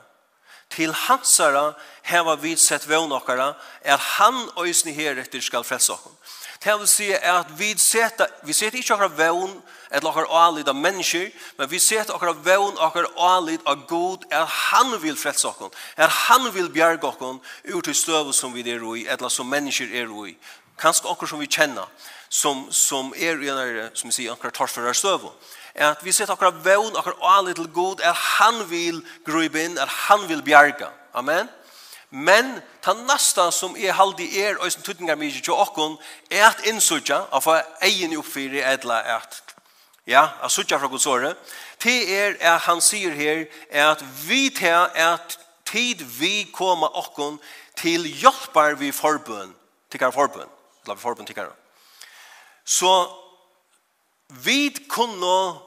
Til 0.73 0.93
hansara 0.93 1.73
heva 2.09 2.35
vid 2.41 2.59
sett 2.59 2.87
vøvn 2.89 3.13
okkara 3.13 3.53
at 3.83 4.09
han 4.17 4.49
øysni 4.59 4.93
her 4.93 5.19
etter 5.21 5.41
skal 5.41 5.63
frelse 5.63 5.93
okkara 5.93 6.17
det 6.63 6.79
vil 6.79 6.87
si 6.87 7.11
at 7.11 7.49
vi 7.59 7.73
seta 7.77 8.27
vi 8.43 8.53
seta 8.53 8.77
ikke 8.77 8.95
okkara 8.95 9.11
vøvn 9.17 9.51
okkara 9.51 9.69
eller 9.93 10.09
okkar 10.09 10.29
alid 10.29 10.69
av 10.69 10.75
mennesker, 10.75 11.29
men 11.57 11.69
vi 11.69 11.79
ser 11.79 12.09
okkar 12.11 12.33
av 12.33 12.41
vevn, 12.45 12.79
okkar 12.81 13.07
alid 13.15 13.61
av 13.69 13.85
god, 13.87 14.25
er 14.31 14.49
han 14.49 14.95
vil 15.01 15.17
frelse 15.19 15.47
okkon, 15.47 15.71
er 15.97 16.09
han 16.09 16.49
vil 16.55 16.71
bjerge 16.73 17.07
okkon 17.07 17.39
ut 17.63 17.87
i 17.87 17.93
støv 17.93 18.33
som 18.33 18.53
vi 18.53 18.65
er 18.65 18.83
i, 18.97 19.05
eller 19.07 19.29
som 19.29 19.49
mennesker 19.49 19.93
er 19.93 20.11
i. 20.27 20.35
Kanskje 20.81 21.09
okkar 21.11 21.29
som 21.29 21.39
vi 21.39 21.47
kjenner, 21.47 21.85
som, 22.29 22.65
som 22.73 23.13
er 23.13 23.37
i 23.37 23.51
en 23.53 23.91
som 23.93 24.09
vi 24.09 24.17
sier, 24.17 24.33
okkar 24.33 24.55
torfører 24.55 24.97
støv, 24.97 25.29
Er 25.75 25.87
at 25.89 26.03
vi 26.05 26.11
ser 26.13 26.29
okkar 26.29 26.51
av 26.51 26.59
vevn, 26.65 26.93
okkar 26.97 27.15
alid 27.25 27.55
til 27.57 27.69
god, 27.73 28.01
er 28.05 28.13
han 28.13 28.59
vil 28.69 28.99
gribe 29.25 29.57
inn, 29.57 29.77
er 29.77 29.89
han 29.89 30.27
vil 30.29 30.43
bjerge. 30.45 30.85
Amen. 31.13 31.49
Men 32.13 32.59
ta 32.81 32.93
nasta 32.93 33.47
som 33.51 33.73
er 33.73 33.95
haldig 33.97 34.27
er 34.37 34.59
og 34.61 34.69
som 34.71 34.83
tutningar 34.85 35.17
mykje 35.17 35.41
til 35.47 35.57
okkon 35.57 35.95
er 36.29 36.45
at 36.51 36.61
innsutja 36.69 37.23
av 37.33 37.41
hva 37.41 37.63
egen 37.87 38.13
oppfyrir 38.19 38.61
etla 38.69 38.99
at 39.15 39.41
Ja, 40.07 40.27
jeg 40.41 40.51
sier 40.51 40.79
fra 40.79 40.89
Guds 40.91 41.05
åre. 41.07 41.33
Er 41.85 42.35
at 42.39 42.65
han 42.67 42.81
sier 42.83 43.15
her 43.15 43.45
at 43.71 44.03
vi 44.27 44.49
til 44.51 44.99
at 44.99 45.37
tid 45.65 46.03
vi 46.19 46.43
koma 46.53 46.89
okkon 46.91 47.39
til 47.79 48.05
hjelpar 48.07 48.75
vi 48.79 48.91
forbøn. 48.91 49.53
Tikkar 49.91 50.11
forbøn. 50.11 50.49
Eller 50.83 50.99
forbøn 50.99 51.25
tikkar. 51.25 51.53
Så 52.65 52.91
vi 54.43 54.69
kunne 54.89 55.59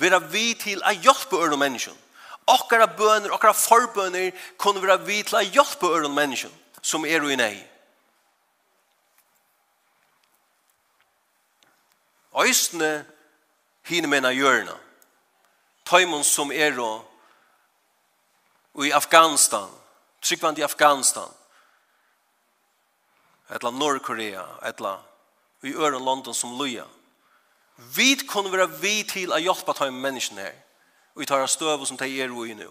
være 0.00 0.22
vi 0.32 0.54
til 0.58 0.80
å 0.80 0.92
hjelpe 1.04 1.38
ørne 1.40 1.60
mennesken. 1.60 1.94
Okkara 2.46 2.86
bøner, 2.96 3.32
okkara 3.32 3.54
forbøner 3.56 4.32
kunne 4.60 4.82
være 4.82 5.04
vi 5.04 5.22
til 5.24 5.38
å 5.40 5.44
hjelpe 5.44 5.92
ørne 5.92 6.12
mennesken 6.12 6.52
som 6.84 7.04
er 7.08 7.24
i 7.24 7.36
nei. 7.40 7.54
Øystene 12.34 13.04
hine 13.84 14.08
mena 14.08 14.32
hjørna. 14.32 14.76
Tøymon 15.84 16.24
som 16.24 16.52
er 16.52 16.78
og 18.74 18.86
i 18.86 18.90
Afghanistan, 18.90 19.68
tryggvand 20.22 20.58
i 20.58 20.62
Afghanistan, 20.62 21.28
etla 23.54 23.70
Nordkorea, 23.70 24.44
etla 24.66 24.96
i 25.62 25.74
øren 25.74 26.04
London 26.04 26.34
som 26.34 26.58
loja. 26.58 26.84
Vi 27.76 28.14
kunne 28.28 28.52
være 28.52 28.80
vi 28.80 29.02
til 29.02 29.32
å 29.32 29.38
hjelpe 29.38 29.74
taimon 29.74 30.02
menneskene 30.02 30.42
her, 30.42 30.56
og 31.14 31.22
vi 31.22 31.26
tar 31.26 31.46
støv 31.46 31.84
som 31.86 31.96
de 31.96 32.08
er 32.20 32.30
i 32.30 32.54
nå. 32.54 32.70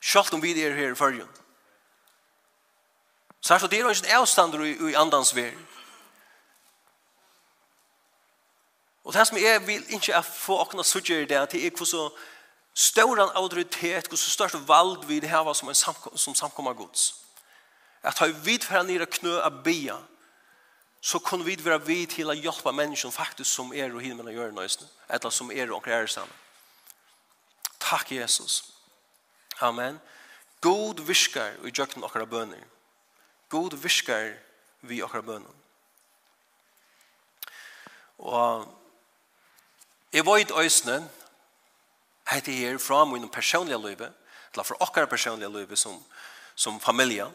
Selv 0.00 0.34
om 0.34 0.42
vi 0.42 0.52
er 0.62 0.74
her 0.74 0.92
i 0.92 0.98
fyrjun. 0.98 1.30
Så 3.40 3.54
er 3.54 3.58
det 3.58 3.78
ikke 3.78 3.90
en 3.90 4.20
avstander 4.20 4.64
i 4.64 4.94
andans 4.94 5.34
verden. 5.36 5.66
Og 9.08 9.14
det 9.14 9.26
som 9.26 9.38
jeg 9.40 9.66
vil 9.66 9.84
ikke 9.88 10.12
er 10.12 10.20
få 10.22 10.58
åkne 10.60 10.84
suttje 10.84 11.22
i 11.22 11.24
det, 11.24 11.52
det 11.52 11.66
er 11.66 11.70
hvordan 11.70 12.10
større 12.74 13.24
autoritet, 13.34 14.06
hvordan 14.06 14.18
størst 14.18 14.68
valg 14.68 15.08
vi 15.08 15.20
det 15.20 15.30
her 15.30 15.52
som, 15.52 15.68
en 15.68 15.74
samkom, 15.74 16.16
som 16.16 16.34
samkommer 16.34 16.72
gods. 16.72 17.14
At 18.02 18.18
har 18.18 18.28
vi 18.44 18.58
fra 18.60 18.82
nere 18.82 19.06
knø 19.06 19.38
av 19.40 19.62
bia, 19.64 19.96
så 21.00 21.18
kunne 21.18 21.44
vi 21.44 21.56
være 21.64 21.80
vi 21.86 22.04
til 22.06 22.28
å 22.28 22.36
hjelpe 22.36 22.72
mennesker 22.72 23.10
faktisk 23.10 23.50
som 23.50 23.72
er 23.72 23.94
og 23.94 24.04
himmelen 24.04 24.34
gjør 24.34 24.52
nøysen, 24.52 24.84
eller 25.08 25.30
som 25.30 25.50
er 25.56 25.72
og 25.72 25.88
er 25.88 26.06
sammen. 26.06 26.36
Takk, 27.80 28.12
Jesus. 28.12 28.62
Amen. 29.60 30.00
God 30.60 31.00
viskar 31.00 31.56
i 31.64 31.72
jøkken 31.72 32.04
okra 32.04 32.26
bønner. 32.28 32.60
God 33.48 33.72
viskar 33.80 34.34
vi 34.80 35.00
okra 35.02 35.24
bønner. 35.24 35.54
Og 38.18 38.77
Jeg 40.12 40.24
vet 40.26 40.52
øsne, 40.64 41.10
heter 42.30 42.52
her 42.52 42.78
fra 42.78 43.04
min 43.04 43.28
personlige 43.28 43.78
løyve, 43.78 44.12
eller 44.52 44.64
fra 44.64 44.76
okkar 44.80 45.06
personlige 45.06 45.52
løyve 45.52 45.76
som, 45.76 46.04
som 46.54 46.80
familie, 46.80 47.26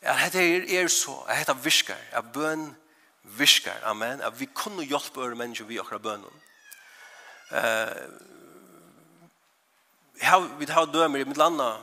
at 0.00 0.20
heter 0.20 0.40
her 0.40 0.82
er 0.84 0.88
så, 0.88 1.24
at 1.28 1.46
det 1.46 1.64
virker, 1.64 1.96
at 2.12 2.32
bøn 2.32 2.76
virker, 3.22 3.84
amen, 3.84 4.20
at 4.20 4.40
vi 4.40 4.46
kunne 4.46 4.84
hjelpe 4.84 5.20
øre 5.20 5.36
mennesker 5.36 5.64
vi 5.64 5.78
akkurat 5.78 6.02
bønnen. 6.02 6.42
Uh, 7.50 8.30
vi 10.58 10.66
har 10.68 10.86
dømer 10.92 11.20
i 11.20 11.24
mitt 11.24 11.36
landa, 11.36 11.76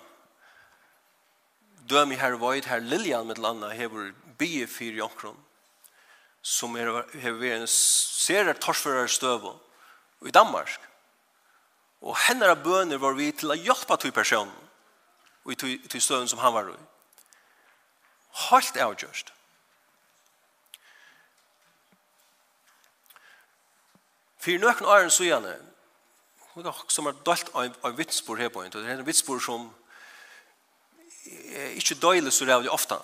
dømer 1.89 2.15
her 2.15 2.37
Void, 2.41 2.65
her 2.65 2.79
Lilian 2.79 3.27
mitt 3.27 3.37
landa, 3.37 3.69
hever 3.69 4.11
bie 4.37 4.67
fyr 4.67 4.97
i 4.97 5.01
omkron, 5.01 5.37
som 6.41 6.75
er, 6.77 7.03
hever 7.13 7.39
vi 7.39 7.53
en 7.53 7.67
serer 7.67 8.53
torsfører 8.53 9.07
støvån, 9.07 9.59
i 10.25 10.33
Danmark. 10.33 10.79
Og 12.01 12.17
henne 12.27 12.49
av 12.49 12.61
bøner 12.63 13.01
var 13.01 13.17
vi 13.17 13.31
til 13.31 13.53
å 13.53 13.57
hjelpe 13.57 13.97
til 14.01 14.13
personen 14.13 14.53
og 15.47 15.53
i 15.53 15.77
til 15.87 16.01
støvn 16.03 16.27
som 16.27 16.41
han 16.43 16.53
var 16.53 16.69
i. 16.69 16.77
Helt 18.49 18.77
avgjørst. 18.83 19.31
For 24.43 24.61
noen 24.61 24.85
åren 24.85 25.11
så 25.11 25.25
gjerne, 25.25 25.55
som 26.91 27.07
er 27.09 27.17
dalt 27.25 27.49
av 27.55 27.87
en 27.89 27.97
vitsbord 27.97 28.39
her 28.39 28.51
på 28.53 28.63
en, 28.63 28.71
det 28.71 28.83
er 28.85 28.99
en 28.99 29.07
vitsbord 29.07 29.41
som 29.43 29.69
ikke 31.75 31.97
døylig 32.01 32.33
så 32.33 32.45
rævlig 32.45 32.71
ofte. 32.71 32.99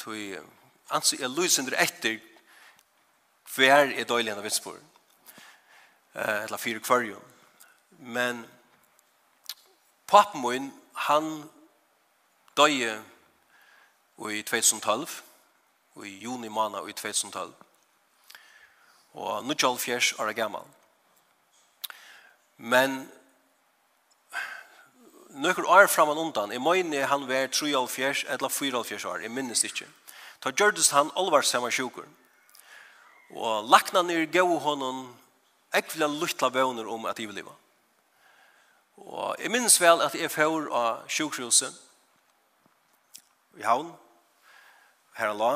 Så 0.00 0.16
jeg 0.16 0.42
anser 0.90 1.22
jeg 1.22 1.32
lyser 1.36 1.76
etter 1.76 2.18
hver 3.54 3.92
er 3.92 4.08
døylig 4.08 4.32
enn 4.32 4.40
av 4.40 4.46
vitsbord 4.46 4.89
eh 6.14 6.44
eller 6.44 6.56
fyra 6.56 6.78
kvarjon. 6.78 7.24
Men 7.98 8.46
papen 10.06 10.40
min, 10.40 10.72
han 10.94 11.50
døde 12.56 13.02
i 14.30 14.42
2012, 14.42 15.08
i 16.04 16.18
juni 16.18 16.48
måned 16.48 16.88
i 16.88 16.92
2012. 16.92 17.54
Og 19.12 19.44
nu 19.44 19.54
tjall 19.54 19.78
fjers 19.78 20.12
år 20.18 20.32
gammal. 20.32 20.64
Men 22.56 23.10
nøkker 25.30 25.64
år 25.64 25.86
framan 25.86 26.18
undan, 26.18 26.52
i 26.52 26.58
møyne 26.58 27.06
han 27.06 27.28
var 27.28 27.48
3,5 27.48 28.26
eller 28.28 28.48
4,5 28.48 29.06
år, 29.08 29.22
jeg 29.22 29.30
minnes 29.30 29.64
ikke. 29.64 29.86
Da 30.44 30.50
gjørdes 30.50 30.90
han 30.90 31.10
alvarsamme 31.16 31.68
sjukur 31.70 32.06
Og 33.30 33.68
lakna 33.68 34.02
nir 34.02 34.24
gau 34.32 34.58
honom 34.58 35.02
ekvile 35.74 36.08
luttla 36.12 36.50
vøvner 36.52 36.88
om 36.90 37.06
at 37.06 37.18
jeg 37.18 37.30
vil 37.30 37.40
leve. 37.40 37.54
Og 39.00 39.36
jeg 39.40 39.50
minnes 39.50 39.80
vel 39.80 40.02
at 40.04 40.14
jeg 40.14 40.30
får 40.30 40.68
av 40.76 41.08
sjukhuset 41.08 41.76
i 43.58 43.64
havn, 43.64 43.90
her 45.16 45.32
la, 45.34 45.52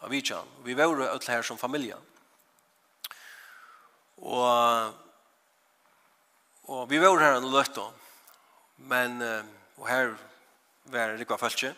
av 0.00 0.10
Vidjan. 0.12 0.46
Vi 0.64 0.76
var 0.76 0.90
jo 0.92 1.06
her 1.28 1.42
som 1.42 1.58
familie. 1.58 1.96
Og, 4.18 4.94
og 6.68 6.90
vi 6.90 7.00
var 7.00 7.22
her 7.22 7.38
en 7.38 7.50
løtt 7.52 7.74
da, 7.76 7.86
men 8.78 9.22
og 9.78 9.86
her 9.88 10.14
var 10.90 11.12
det 11.12 11.20
ikke 11.22 11.38
følt 11.38 11.74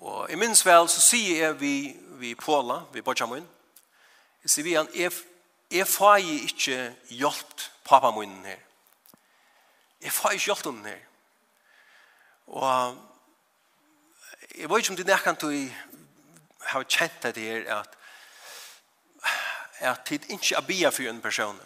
Og 0.00 0.30
i 0.30 0.36
minns 0.38 0.62
vel 0.66 0.86
så 0.88 1.00
sier 1.02 1.42
jeg 1.42 1.60
vi, 1.60 1.96
vi 2.20 2.34
Påla, 2.38 2.84
vi 2.92 3.02
Bortjamoen, 3.02 3.46
jeg 4.42 4.50
sier 4.50 4.64
vi 4.64 4.76
han, 4.78 4.90
jeg 4.94 5.12
jeg 5.70 5.86
får 5.88 6.16
ikke 6.16 6.78
hjelp 7.10 7.66
pappa 7.84 8.10
min 8.10 8.44
her. 8.44 8.60
Jeg 10.02 10.12
får 10.12 10.36
ikke 10.36 10.44
hjelp 10.44 10.64
henne 10.64 10.88
her. 10.88 11.04
Og 12.46 12.96
jeg 14.58 14.70
vet 14.70 14.78
ikke 14.78 14.90
om 14.90 14.96
det 14.96 15.12
er 15.12 15.24
kan 15.24 15.36
du 15.40 15.50
har 16.68 16.84
kjent 16.84 17.22
det 17.22 17.36
her 17.36 17.80
at 17.80 17.94
at 19.80 20.00
tid 20.06 20.24
ikke 20.28 20.56
er 20.56 20.60
bia 20.60 20.88
for 20.88 21.02
en 21.02 21.20
person. 21.20 21.60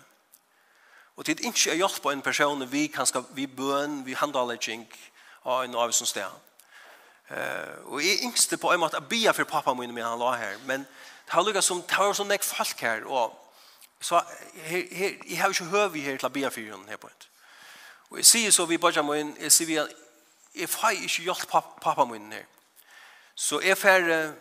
Og 1.16 1.24
tid 1.24 1.40
ikke 1.40 1.70
er 1.70 1.74
hjelp 1.74 2.02
på 2.02 2.10
en 2.10 2.22
person 2.22 2.72
vi 2.72 2.86
kan 2.86 3.06
skal, 3.06 3.24
vi 3.30 3.46
bøn, 3.46 4.02
vi 4.06 4.12
handalegging 4.12 4.86
av 5.44 5.64
en 5.64 5.74
av 5.74 5.92
som 5.92 6.06
sted. 6.06 6.28
Uh, 7.30 7.94
og 7.94 8.02
jeg 8.04 8.20
yngste 8.26 8.58
på 8.60 8.72
en 8.72 8.80
måte 8.80 8.96
er 8.96 9.08
bia 9.08 9.32
for 9.32 9.48
pappa 9.48 9.72
min 9.74 9.94
med 9.94 10.04
han 10.04 10.18
la 10.18 10.34
her. 10.36 10.58
Men 10.66 10.84
det 11.24 11.32
har 11.32 11.42
lukket 11.42 11.64
som, 11.64 11.80
det 11.82 11.96
har 11.96 12.12
så 12.12 12.24
nek 12.24 12.44
folk 12.44 12.80
her 12.80 13.06
og 13.06 13.38
Så 14.02 14.18
her, 14.54 14.82
her, 14.90 15.10
jeg 15.30 15.38
har 15.38 15.48
ikke 15.48 15.64
hørt 15.64 15.94
her 15.94 16.16
til 16.18 16.26
å 16.26 16.32
bia 16.34 16.50
for 16.50 16.60
henne 16.60 16.90
her 16.90 16.98
på 16.98 17.06
en. 17.06 17.28
Og 18.10 18.18
jeg 18.18 18.26
sier 18.26 18.50
så 18.52 18.66
vi 18.66 18.80
bare 18.82 19.04
må 19.06 19.14
inn, 19.16 19.30
jeg 19.40 19.52
sier 19.54 19.68
vi 19.68 19.78
at 19.80 19.92
jeg 20.52 20.68
får 20.68 20.98
ikke 21.06 21.22
hjelp 21.28 21.52
pappa, 21.80 22.04
min 22.04 22.32
her. 22.34 22.48
Så 23.34 23.62
jeg 23.64 23.78
fer 23.78 24.08
uh, 24.10 24.34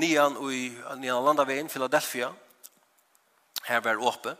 nian 0.00 0.38
i 0.48 0.70
nian 1.02 1.24
landaveien, 1.26 1.68
Philadelphia, 1.68 2.30
her 3.66 3.82
var 3.84 4.00
åpe. 4.00 4.36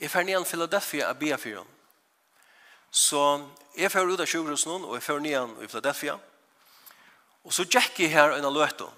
Jeg 0.00 0.10
fer 0.10 0.26
nian 0.26 0.44
Philadelphia 0.44 1.08
og 1.08 1.22
be 1.22 1.32
for. 1.38 1.64
Så 2.90 3.22
jeg 3.78 3.90
fer 3.92 4.10
ut 4.10 4.20
av 4.20 4.26
sjukhusen 4.28 4.84
og 4.84 4.96
jeg 4.98 5.06
fer 5.06 5.22
nian 5.22 5.54
i 5.62 5.70
Philadelphia. 5.70 6.18
Og 7.46 7.54
så 7.54 7.64
gikk 7.64 8.02
jeg 8.02 8.12
her 8.12 8.34
en 8.34 8.44
av 8.44 8.52
løte. 8.52 8.90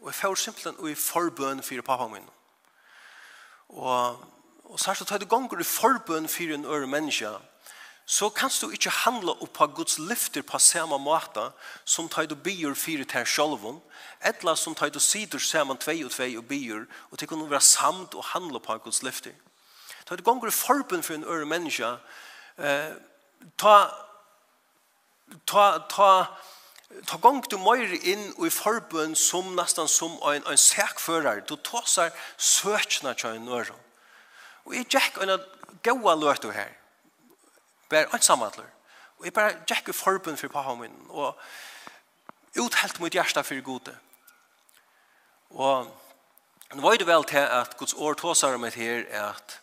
Og 0.00 0.08
jeg 0.08 0.18
fer 0.18 0.34
simpelthen 0.34 0.88
i 0.88 0.96
forbøn 0.96 1.62
for 1.62 1.86
pappa 1.86 2.08
min. 2.08 2.24
Og 2.24 2.39
Og, 3.70 4.26
og 4.64 4.80
særlig 4.80 5.06
tar 5.06 5.18
du 5.18 5.26
ganger 5.30 5.60
i 5.60 5.66
forbøn 5.66 6.28
for 6.28 6.54
en 6.54 6.64
øre 6.66 6.86
menneske, 6.86 7.30
så 8.10 8.28
kan 8.28 8.50
du 8.60 8.72
ikke 8.74 8.90
handle 8.90 9.36
opp 9.38 9.52
på 9.54 9.66
Guds 9.66 9.98
lyfter 9.98 10.42
på 10.42 10.58
samme 10.58 10.98
måte 10.98 11.44
som 11.84 12.08
tar 12.10 12.26
du 12.26 12.34
bier 12.34 12.74
fire 12.74 13.04
til 13.06 13.26
sjølven, 13.26 13.78
eller 14.26 14.58
som 14.58 14.74
tar 14.74 14.90
du 14.90 14.98
sider 14.98 15.38
sammen 15.38 15.78
tvei 15.78 16.00
og 16.04 16.10
tvei 16.10 16.32
og 16.36 16.48
bier, 16.48 16.88
og 17.10 17.18
til 17.18 17.30
kunne 17.30 17.50
være 17.50 17.62
samt 17.62 18.14
og 18.18 18.24
handle 18.32 18.58
på 18.60 18.78
Guds 18.82 19.02
lyfter. 19.06 19.36
Tar 20.06 20.18
du 20.18 20.26
ganger 20.26 20.50
i 20.50 20.50
forbund 20.50 21.06
for 21.06 21.14
en 21.14 21.24
øre 21.24 21.46
menneske, 21.46 21.86
eh, 22.58 22.90
ta, 23.58 23.76
ta, 25.46 25.66
ta, 25.86 26.10
ta 27.06 27.18
gong 27.22 27.42
du 27.50 27.56
møyre 27.62 27.98
inn 28.10 28.32
i 28.42 28.50
forbøn 28.50 29.14
som 29.18 29.54
nesten 29.56 29.88
som 29.88 30.16
en, 30.26 30.42
en 30.42 30.58
sækfører. 30.58 31.44
Du 31.46 31.56
tåsar 31.56 32.10
søkene 32.36 33.14
til 33.14 33.38
en 33.38 33.48
øre. 33.48 33.76
Og 34.66 34.74
jeg 34.74 34.88
gikk 34.90 35.20
en 35.22 35.36
gode 35.86 36.16
løte 36.20 36.52
her. 36.52 36.74
Bare 37.90 38.10
en 38.14 38.22
samhandler. 38.22 38.68
Og 39.18 39.28
jeg 39.28 39.36
bare 39.36 39.56
gikk 39.68 39.92
i 39.92 39.96
forbøn 39.96 40.38
for 40.40 40.52
pappa 40.52 40.74
min. 40.74 40.94
Og 41.08 41.38
uthelt 42.58 43.00
mot 43.00 43.12
hjertet 43.12 43.46
for 43.46 43.62
gode. 43.64 43.96
Og 45.50 45.88
nå 46.74 46.82
var 46.82 46.98
det 46.98 47.06
vel 47.06 47.24
til 47.26 47.42
at 47.42 47.76
Guds 47.78 47.94
år 47.94 48.18
tåsar 48.18 48.54
om 48.54 48.64
et 48.64 48.78
her 48.78 49.06
at 49.30 49.60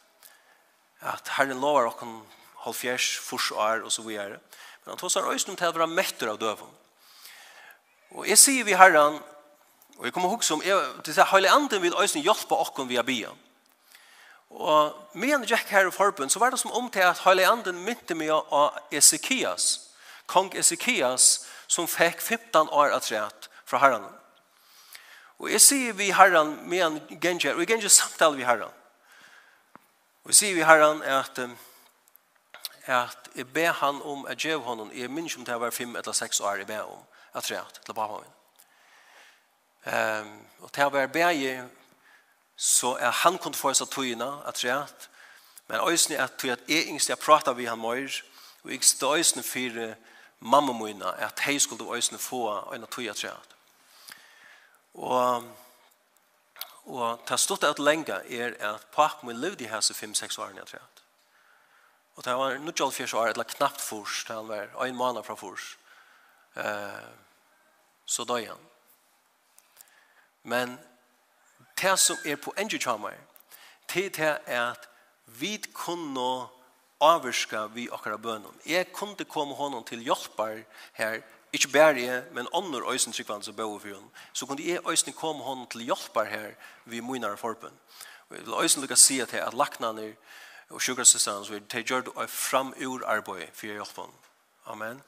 at 1.02 1.30
Herren 1.38 1.60
lover 1.62 1.92
okken 1.92 2.22
halvfjers, 2.66 3.18
fors 3.22 3.52
og 3.54 3.62
er 3.62 3.84
og 3.86 3.92
så 3.94 4.02
videre. 4.02 4.40
Men 4.84 4.96
han 4.96 4.98
tåsar 4.98 5.28
òsnum 5.30 5.58
til 5.58 5.70
å 5.70 5.76
være 5.76 5.94
metter 5.94 6.32
av 6.32 6.40
døven. 6.42 6.72
Og 8.16 8.28
jeg 8.28 8.38
sier 8.40 8.64
vi 8.64 8.76
herren, 8.78 9.20
og 9.98 10.06
jeg 10.06 10.14
kommer 10.14 10.30
ihåg 10.30 10.44
som, 10.44 10.62
jeg, 10.66 10.78
det 11.06 11.18
er 11.18 11.28
heilig 11.32 11.50
anden 11.52 11.82
vil 11.82 11.96
øyne 12.00 12.24
hjelpe 12.24 12.56
åkken 12.56 12.90
via 12.90 13.02
byen. 13.02 13.44
Og 14.50 14.96
med 15.14 15.34
en 15.36 15.44
Jack 15.44 15.68
her 15.70 15.88
i 15.88 15.92
forbund, 15.92 16.30
så 16.30 16.40
var 16.40 16.50
det 16.50 16.60
som 16.60 16.72
om 16.72 16.90
til 16.92 17.00
at 17.00 17.20
heilig 17.26 17.46
anden 17.46 17.84
mynte 17.84 18.16
meg 18.16 18.32
av 18.32 18.78
Ezekias, 18.92 19.90
kong 20.26 20.54
Ezekias, 20.56 21.48
som 21.68 21.88
fikk 21.88 22.22
15 22.22 22.70
år 22.72 22.96
at 22.96 23.12
rett 23.12 23.50
fra 23.66 23.78
herren. 23.84 24.06
Og 25.40 25.52
jeg 25.52 25.62
sier 25.62 25.94
vi 25.94 26.12
herren 26.16 26.56
med 26.70 26.86
en 26.86 27.20
genger, 27.22 27.54
og 27.54 27.60
jeg 27.60 27.68
genger 27.68 27.90
samtale 27.90 28.38
vi 28.38 28.48
herren. 28.48 28.72
Og 30.24 30.32
jeg 30.32 30.36
sier 30.36 30.56
vi 30.56 30.64
herren 30.64 31.04
at 31.04 31.40
at 32.88 33.30
jeg 33.36 33.48
ber 33.54 33.72
han 33.72 34.02
om 34.02 34.26
at 34.26 34.46
jeg 34.46 34.58
honom, 34.58 34.92
jeg 34.96 35.12
minns 35.12 35.36
om 35.36 35.46
det 35.46 35.60
var 35.60 35.72
fem 35.72 35.96
eller 35.96 36.12
seks 36.12 36.40
år 36.40 36.56
jeg 36.56 36.68
ber 36.68 36.82
om, 36.82 37.04
at 37.38 37.46
treat 37.46 37.82
til 37.86 37.94
pappa 37.94 38.22
min. 38.22 38.34
um, 39.94 40.32
og 40.60 40.72
til 40.74 40.88
å 40.88 40.94
være 40.94 41.14
bæge 41.14 41.54
så 42.58 42.96
er 42.98 43.14
han 43.24 43.38
kunne 43.38 43.56
få 43.56 43.74
seg 43.78 43.92
tøyene 43.94 44.32
at 44.50 44.58
treat 44.58 45.10
men 45.68 45.84
øyne 45.84 46.16
er 46.16 46.28
tøy 46.28 46.50
at 46.50 46.64
jeg 46.68 46.88
yngste 46.88 47.12
jeg 47.12 47.20
prater 47.20 47.54
vi 47.54 47.66
han 47.68 47.80
mer, 47.80 48.22
og 48.64 48.72
jeg 48.72 48.84
stod 48.84 49.18
øyne 49.18 49.44
for 49.44 49.96
mamma 50.40 50.74
mine 50.74 51.14
at 51.20 51.42
jeg 51.46 51.62
skulle 51.62 51.96
øyne 51.96 52.18
få 52.20 52.74
øyne 52.74 52.88
tøy 52.88 53.10
at 53.10 53.16
treat. 53.16 53.56
Og 54.94 55.44
og 56.88 57.20
ta 57.28 57.36
stått 57.36 57.66
at 57.68 57.80
lenge 57.84 58.16
er 58.32 58.54
at 58.64 58.86
pappa 58.96 59.26
min 59.28 59.42
levde 59.42 59.66
i 59.66 59.68
hese 59.68 59.94
5-6 59.94 60.40
årene 60.40 60.62
at 60.62 60.68
treat. 60.72 61.02
Og 62.16 62.26
det 62.26 62.34
var 62.34 62.58
94 62.58 63.14
år, 63.14 63.28
eller 63.28 63.44
knappt 63.44 63.82
furs, 63.82 64.24
det 64.28 64.36
var 64.36 64.86
en 64.86 64.96
måned 64.96 65.24
fra 65.24 65.36
furs. 65.36 65.78
Eh, 66.56 67.10
så 68.08 68.24
døg 68.24 68.48
han. 68.48 68.68
Men 70.44 70.78
det 71.82 72.00
som 72.00 72.18
er 72.26 72.36
på 72.36 72.54
enge 72.58 72.80
tjammer, 72.80 73.14
det 73.94 74.20
er 74.20 74.40
at 74.72 74.90
vi 75.26 75.58
kunne 75.74 76.48
avvirska 77.02 77.68
vi 77.68 77.90
akkurat 77.92 78.22
bønnen. 78.22 78.62
Jeg 78.66 78.92
kunne 78.94 79.26
komme 79.26 79.56
honom 79.56 79.84
til 79.84 80.00
hjelper 80.00 80.64
her, 80.94 81.22
ikke 81.54 81.72
bare 81.74 82.02
jeg, 82.02 82.24
men 82.32 82.48
andre 82.54 82.92
øysen 82.92 83.14
tryggvann 83.14 83.44
som 83.44 83.56
bøy 83.56 83.80
for 83.80 83.88
henne, 83.88 84.10
så 84.34 84.46
kunne 84.46 84.64
jeg 84.66 84.88
øysen 84.90 85.14
komme 85.14 85.44
honom 85.44 85.68
til 85.68 85.82
hjelper 85.82 86.24
her 86.24 86.56
vi 86.86 87.00
munnare 87.00 87.38
forbøn. 87.38 87.74
Jeg 88.32 88.46
vil 88.46 88.54
øysen 88.62 88.82
lukka 88.82 88.96
si 88.96 89.20
at, 89.20 89.34
at 89.34 89.54
laknene 89.54 90.16
og 90.70 90.82
sjukrasestan, 90.82 91.46
så 91.46 91.56
er 91.56 91.60
det 91.60 91.86
gjør 91.86 92.02
det 92.02 92.30
fram 92.30 92.74
ur 92.86 93.06
arbeid 93.06 93.48
for 93.54 93.66
hjelpen. 93.66 94.12
Amen. 94.66 94.88
Amen 94.88 95.04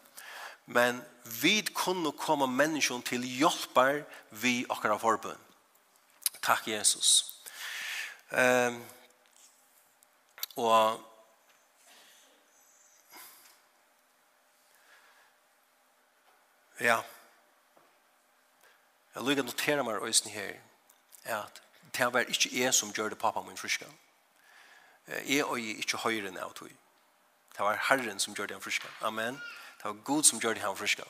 men 0.69 1.01
vi 1.41 1.61
kunne 1.73 2.11
komme 2.11 2.47
mennesken 2.47 3.01
til 3.01 3.23
hjelper 3.25 4.03
vi 4.31 4.65
akkurat 4.69 5.01
forbund. 5.01 5.37
Takk, 6.41 6.67
Jesus. 6.67 7.35
Um, 8.31 8.83
og 10.55 11.01
ja, 16.79 16.99
jeg 19.15 19.23
lukker 19.23 19.43
notere 19.43 19.83
meg 19.83 20.03
øyne 20.05 20.29
her, 20.29 20.53
at 21.25 21.61
det 21.97 22.13
var 22.13 22.29
ikke 22.29 22.53
jeg 22.53 22.73
som 22.73 22.93
gjør 22.93 23.09
det 23.09 23.17
pappa 23.17 23.41
min 23.41 23.57
friska. 23.57 23.85
Jeg 25.25 25.45
og 25.45 25.57
jeg 25.57 25.81
ikke 25.81 25.97
høyre 25.97 26.29
enn 26.29 26.37
jeg 26.37 26.53
tog. 26.55 26.69
Det 27.57 27.65
var 27.65 27.81
Herren 27.89 28.19
som 28.19 28.37
gjør 28.37 28.45
det 28.45 28.59
han 28.59 28.61
friska. 28.61 28.87
Amen. 29.01 29.25
Amen. 29.33 29.41
Det 29.79 29.85
var 29.87 29.95
Gud 30.05 30.23
som 30.23 30.39
gjorde 30.39 30.59
han 30.59 30.75
friska. 30.75 31.03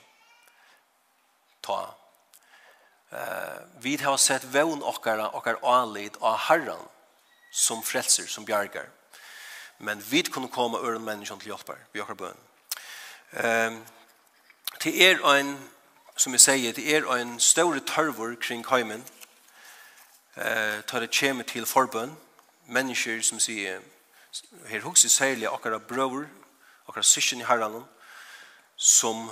Ta. 1.61 1.95
Uh, 3.13 3.81
vi 3.81 3.95
har 3.97 4.17
sett 4.17 4.43
vevn 4.43 4.83
okkara, 4.83 5.29
okkar 5.29 5.57
anlid 5.65 6.17
av 6.21 6.37
herran 6.37 6.85
som 7.51 7.81
frelser, 7.83 8.27
som 8.27 8.45
bjargar. 8.45 8.89
Men 9.77 10.03
vi 10.09 10.21
kunne 10.21 10.47
komme 10.47 10.77
øren 10.77 11.01
menneskene 11.01 11.41
til 11.41 11.49
hjelper, 11.49 11.81
vi 11.93 12.01
okkar 12.01 12.13
bøn. 12.13 12.37
Uh, 13.33 13.81
til 14.79 15.01
er 15.01 15.25
en, 15.33 15.55
som 16.15 16.33
jeg 16.33 16.45
sier, 16.45 16.73
til 16.73 16.93
er 16.93 17.09
en 17.15 17.39
større 17.39 17.79
tørvor 17.79 18.35
kring 18.41 18.65
heimen, 18.69 19.01
uh, 20.37 20.81
tar 20.85 20.99
det 20.99 21.09
kjemme 21.09 21.43
til 21.43 21.65
forbøn, 21.65 22.13
mennesker 22.65 23.21
som 23.21 23.39
sier, 23.41 23.81
her 24.69 24.85
hukse 24.85 25.09
særlig 25.09 25.49
okkara 25.49 25.79
brøver, 25.81 26.27
okkara 26.85 27.03
syskjen 27.03 27.41
i 27.41 27.49
herranen, 27.49 27.87
som 28.79 29.27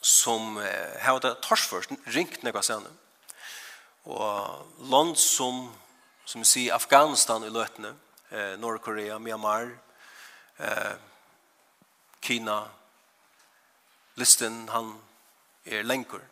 som 0.00 0.58
eh, 0.58 1.00
har 1.00 1.20
det 1.20 1.34
torsførst 1.44 1.92
ringt 2.14 2.42
nekva 2.42 2.62
sene. 2.64 2.88
Og 4.08 4.88
land 4.88 5.16
som, 5.20 5.66
som 6.24 6.40
vi 6.40 6.48
sier, 6.48 6.74
Afghanistan 6.74 7.44
i 7.44 7.52
løtene, 7.52 7.92
eh, 8.30 8.56
Nordkorea, 8.60 9.18
Myanmar, 9.18 9.74
eh, 10.58 10.96
Kina, 12.20 12.62
listen 14.16 14.68
han 14.72 14.94
er 15.64 15.84
lengur. 15.84 16.24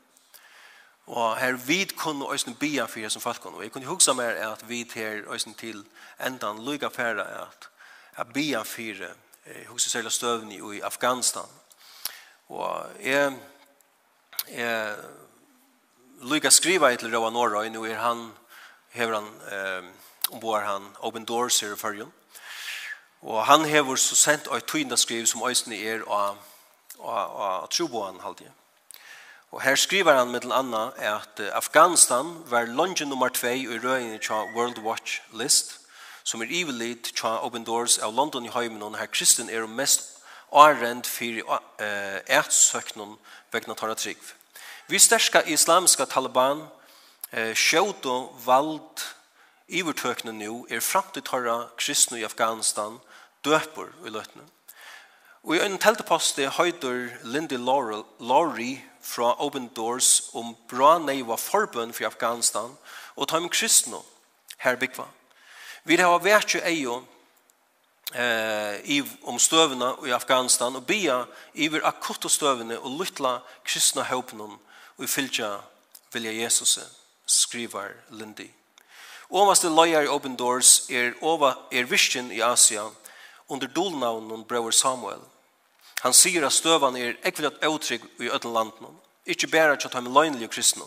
Og 1.09 1.39
her 1.41 1.57
vid 1.65 1.95
kunne 1.97 2.29
òsne 2.29 2.57
bia 2.57 2.85
fyrir 2.89 3.09
som 3.13 3.25
folk. 3.25 3.47
Og 3.49 3.63
jeg 3.63 3.73
kunne 3.73 3.89
hugsa 3.89 4.13
mer 4.13 4.37
at 4.51 4.65
vid 4.69 4.93
her 4.97 5.25
òsne 5.29 5.57
til 5.57 5.85
endan 6.21 6.61
luga 6.65 6.89
færa 6.93 7.25
at, 7.45 7.69
at 8.17 8.33
bia 8.33 8.61
fyrir 8.63 9.15
huset 9.69 9.93
særlig 9.93 10.13
støvn 10.13 10.53
i 10.53 10.81
Afghanistan. 10.81 11.49
Og 12.49 12.87
jeg, 13.03 13.37
jeg 14.49 14.97
lykker 16.23 16.51
skriva 16.51 16.95
til 16.97 17.17
Røa 17.17 17.31
Norrøy, 17.31 17.69
nu 17.69 17.85
er 17.85 17.95
han, 17.95 18.33
hever 18.91 19.21
han, 19.21 19.29
eh, 19.53 19.85
ombord 20.33 20.63
han 20.63 20.87
Open 21.01 21.25
Doors 21.25 21.61
her 21.61 21.73
i 21.73 21.77
Førjun. 21.77 22.13
Og 23.23 23.47
han 23.47 23.65
hever 23.65 23.97
så 23.97 24.17
sent 24.17 24.47
og 24.47 24.67
tøyna 24.67 24.97
skriv 24.97 25.27
som 25.27 25.43
øyne 25.43 25.77
er 25.77 26.03
og, 26.07 26.37
og, 26.99 27.37
og 27.37 27.71
troboan 27.71 28.21
halvdige. 28.21 28.53
Og 29.51 29.63
her 29.63 29.75
skriver 29.75 30.15
han 30.15 30.31
med 30.31 30.53
anna 30.53 30.91
at 30.97 31.41
Afghanistan 31.41 32.45
var 32.47 32.65
lunge 32.65 33.05
nummer 33.05 33.29
2 33.29 33.47
i 33.47 33.79
røyene 33.79 34.19
til 34.19 34.33
World 34.57 34.79
Watch 34.79 35.23
List– 35.33 35.81
som 36.29 36.43
er 36.45 36.51
ivelit 36.53 37.09
tja 37.17 37.39
Open 37.41 37.65
Doors 37.65 37.97
av 38.05 38.13
London 38.13 38.45
i 38.45 38.53
heimen 38.53 38.83
og 38.85 38.99
her 39.01 39.09
kristen 39.09 39.49
er 39.49 39.65
mest 39.67 40.19
arend 40.53 41.09
for 41.09 41.41
uh, 41.81 43.23
vegna 43.53 43.75
tarra 43.75 43.95
trygg. 43.97 44.21
Vi 44.89 44.99
sterska 45.01 45.43
islamska 45.49 46.05
Taliban 46.05 46.67
uh, 47.33 47.55
sjøt 47.55 48.05
og 48.05 48.37
vald 48.45 49.07
ivertøkne 49.69 50.33
nu 50.37 50.67
er 50.69 50.85
framtid 50.85 51.25
tarra 51.25 51.71
kristne 51.81 52.21
i 52.21 52.29
Afghanistan 52.29 53.01
døper 53.45 53.89
i 54.05 54.13
løtene. 54.13 54.45
Og 55.49 55.57
i 55.57 55.65
en 55.65 55.79
teltepost 55.81 56.39
er 56.39 56.53
høyder 56.59 57.09
Lindy 57.25 57.57
Laurie 57.57 58.83
fra 59.01 59.33
Open 59.41 59.71
Doors 59.77 60.29
om 60.37 60.57
bra 60.69 60.99
neiva 60.99 61.41
forbund 61.41 61.97
for 61.97 62.05
Afghanistan 62.05 62.75
og 63.17 63.29
ta 63.29 63.41
med 63.41 63.55
kristne 63.55 64.03
her 64.59 64.77
bygva. 64.77 65.09
Vi 65.89 65.97
har 65.97 66.21
vært 66.21 66.53
jo 66.53 66.61
eion 66.69 67.05
eh, 68.13 68.75
i, 68.93 68.99
om 69.25 69.39
støvene 69.41 69.95
i 70.05 70.13
Afghanistan 70.13 70.75
og 70.77 70.85
bia 70.85 71.23
iver 71.57 71.87
akutte 71.89 72.29
støvene 72.29 72.77
og 72.77 72.99
lytla 73.01 73.39
kristna 73.65 74.05
høpene 74.05 74.51
og 74.51 75.07
i 75.07 75.09
fylgja 75.09 75.55
vilja 76.13 76.35
Jesus 76.43 76.77
skriver 77.25 77.95
Lindy. 78.13 78.51
Ovaste 79.33 79.71
løyer 79.73 80.05
i 80.05 80.11
Open 80.13 80.37
Doors 80.37 80.91
er, 80.93 81.15
over, 81.25 81.57
er 81.73 81.89
visjen 81.89 82.29
i 82.33 82.43
Asia 82.45 82.85
under 83.49 83.69
dolnavnen 83.69 84.45
Brøver 84.45 84.77
Samuel. 84.77 85.23
Han 86.05 86.13
sier 86.13 86.45
at 86.45 86.53
støvan 86.53 86.97
er 87.01 87.17
ekvilat 87.25 87.65
avtrygg 87.65 88.05
i 88.21 88.29
ødel 88.29 88.53
landen, 88.53 88.93
ikkje 89.25 89.51
bæra 89.53 89.81
tjata 89.81 90.05
med 90.05 90.13
løgnlige 90.13 90.53
kristne. 90.53 90.85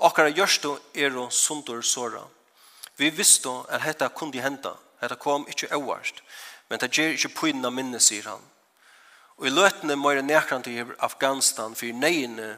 Akkara 0.00 0.32
gjørstu 0.32 0.78
er 0.96 1.12
og 1.12 1.32
sundur 1.32 1.84
såra. 1.84 2.24
Vi 2.96 3.10
visste 3.10 3.50
at 3.68 3.82
dette 3.84 4.08
kunne 4.14 4.42
hende. 4.42 4.74
Dette 5.00 5.16
kom 5.16 5.46
ikke 5.48 5.72
øverst. 5.74 6.22
Men 6.68 6.80
det 6.80 6.92
gjør 6.92 7.16
ikke 7.16 7.34
pynene 7.40 7.70
minne, 7.70 8.00
sier 8.00 8.28
han. 8.30 8.44
Og 9.36 9.48
i 9.48 9.50
løtene 9.50 9.96
må 9.98 10.12
jeg 10.14 10.22
nekrande 10.22 10.70
i 10.70 10.84
Afghanistan 11.02 11.74
for 11.74 11.98
nøyene 11.98 12.54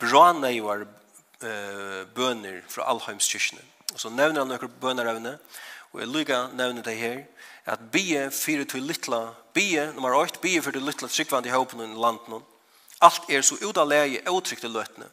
bra 0.00 0.32
nøyvar 0.32 0.86
bøner 2.14 2.62
fra 2.68 2.88
Alheimskirkene. 2.90 3.62
Og 3.94 4.00
så 4.00 4.10
nevner 4.10 4.44
han 4.44 4.50
noen 4.52 4.80
bønerevne, 4.80 5.36
og 5.92 6.00
jeg 6.00 6.08
lykker 6.08 6.52
nevner 6.54 6.84
det 6.86 6.96
her, 6.96 7.22
at 7.66 7.82
bie 7.92 8.28
fyrir 8.32 8.68
til 8.68 8.86
littla, 8.86 9.34
bie 9.54 9.86
nummer 9.94 10.14
8, 10.16 10.40
bie 10.42 10.62
fyrir 10.62 10.78
til 10.78 10.86
littla 10.86 11.08
tryggvand 11.10 11.46
i 11.46 11.54
håpen 11.54 11.82
i 11.84 11.88
landen. 11.98 12.44
Alt 13.00 13.30
er 13.32 13.42
så 13.42 13.56
ut 13.56 13.64
av 13.64 13.70
udalegje, 13.70 14.22
utrykte 14.30 14.68
løtene. 14.68 15.08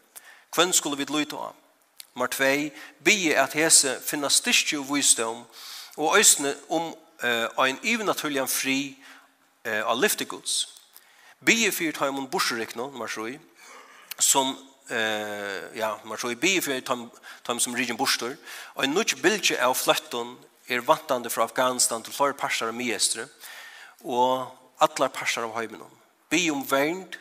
Hvem 0.56 0.74
skulle 0.74 1.00
vi 1.00 1.08
lytte 1.10 1.40
av? 1.40 1.56
Nummer 2.18 2.28
2. 2.28 2.72
Bie 3.04 3.36
at 3.38 3.54
hese 3.54 4.00
finna 4.02 4.30
styrke 4.34 4.80
og 4.80 4.88
visdom 4.90 5.44
og 6.02 6.16
øsne 6.18 6.56
om 6.70 6.88
uh, 7.24 7.68
en 7.68 7.78
ivenaturlian 7.84 8.50
fri 8.50 8.98
uh, 9.68 9.84
av 9.86 10.00
lyftegods. 10.02 10.56
Bie 11.46 11.70
fyrt 11.72 12.02
har 12.02 12.10
mun 12.12 12.26
borserikno, 12.26 12.88
nummer 12.90 13.06
3, 13.06 13.38
som 14.18 14.58
eh 14.90 15.78
ja 15.78 16.00
man 16.06 16.18
så 16.18 16.32
i 16.32 16.36
bi 16.36 16.62
för 16.62 16.82
tom 16.82 17.12
tom 17.44 17.60
som 17.60 17.76
region 17.76 17.98
Buster 17.98 18.38
och 18.48 18.84
en 18.84 18.94
nutch 18.94 19.16
bildje 19.16 19.66
av 19.66 19.74
flatton 19.74 20.38
är 20.68 20.80
vantande 20.80 21.30
från 21.30 21.46
Afghanistan 21.46 22.04
till 22.04 22.14
flera 22.14 22.34
parsar 22.34 22.68
av 22.68 22.74
Miestre 22.74 23.26
och 24.02 24.58
alla 24.78 25.10
parsar 25.10 25.44
av 25.44 25.62
hemmen 25.62 25.82
bi 26.30 26.52
om 26.52 26.64
vänd 26.64 27.16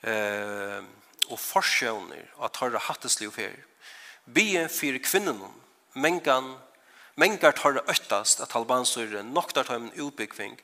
eh 0.00 0.84
och 1.28 1.40
försjöner 1.40 2.34
att 2.38 2.56
ha 2.56 2.78
hattesliv 2.78 3.30
här 3.36 3.66
Bie 4.34 4.68
fyrir 4.68 4.98
kvinnen, 5.02 5.40
mengan, 5.94 6.56
mengar 7.14 7.54
tar 7.54 7.78
øttast 7.86 8.40
at 8.42 8.54
albansøyre 8.58 9.22
nok 9.22 9.54
tar 9.54 9.68
tøymen 9.68 9.92
utbyggving, 9.94 10.58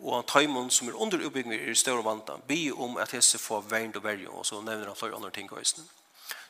og 0.00 0.26
taimen 0.26 0.70
som 0.72 0.88
er 0.88 0.96
under 0.96 1.20
utbyggving 1.20 1.60
er 1.60 1.74
større 1.76 2.04
vanta. 2.04 2.38
Bie 2.48 2.72
om 2.72 2.96
at 2.96 3.12
hese 3.12 3.38
få 3.38 3.60
vernd 3.60 3.96
og 4.00 4.04
verju, 4.04 4.30
og 4.32 4.46
så 4.46 4.60
nevner 4.60 4.88
han 4.88 4.96
flere 4.96 5.16
andre 5.16 5.30
ting 5.30 5.50
høysene. 5.52 5.84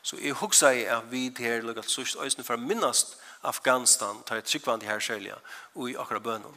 Så 0.01 0.17
jeg 0.17 0.33
hugsa 0.33 0.71
i 0.71 0.85
at 0.89 1.11
vi 1.11 1.29
her 1.37 1.61
lukket 1.61 1.89
sørst 1.89 2.17
øysene 2.23 2.43
for 2.43 2.55
minnast 2.55 3.17
Afghanistan 3.43 4.23
tar 4.25 4.37
et 4.37 4.45
tryggvand 4.45 4.83
i 4.83 4.85
her 4.85 4.99
sjølja 4.99 5.35
og 5.75 5.89
i 5.89 5.95
akkurat 5.95 6.23
bønnen. 6.23 6.55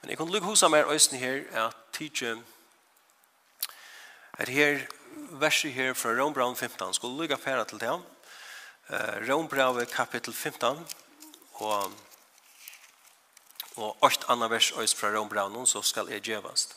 Men 0.00 0.10
jeg 0.10 0.18
kunne 0.18 0.32
lukket 0.32 0.48
hos 0.48 0.64
mer 0.70 0.90
øysene 0.90 1.18
her 1.18 1.66
at 1.66 1.76
tidsje 1.92 2.36
at 4.32 4.48
her 4.48 4.80
verset 5.30 5.72
her 5.72 5.92
fra 5.94 6.10
Rom 6.10 6.56
15 6.56 6.94
skulle 6.94 7.16
lukket 7.16 7.40
færa 7.40 7.64
til 7.64 7.80
det 7.80 8.00
Rombrave 9.28 9.86
kapittel 9.86 10.34
15 10.34 10.86
og 11.54 11.92
og 13.76 13.96
8 14.04 14.26
anna 14.28 14.46
vers 14.46 14.72
øys 14.76 14.94
fra 14.94 15.08
Rombranon 15.08 15.66
så 15.66 15.82
skal 15.82 16.08
jeg 16.10 16.20
gjevast. 16.20 16.76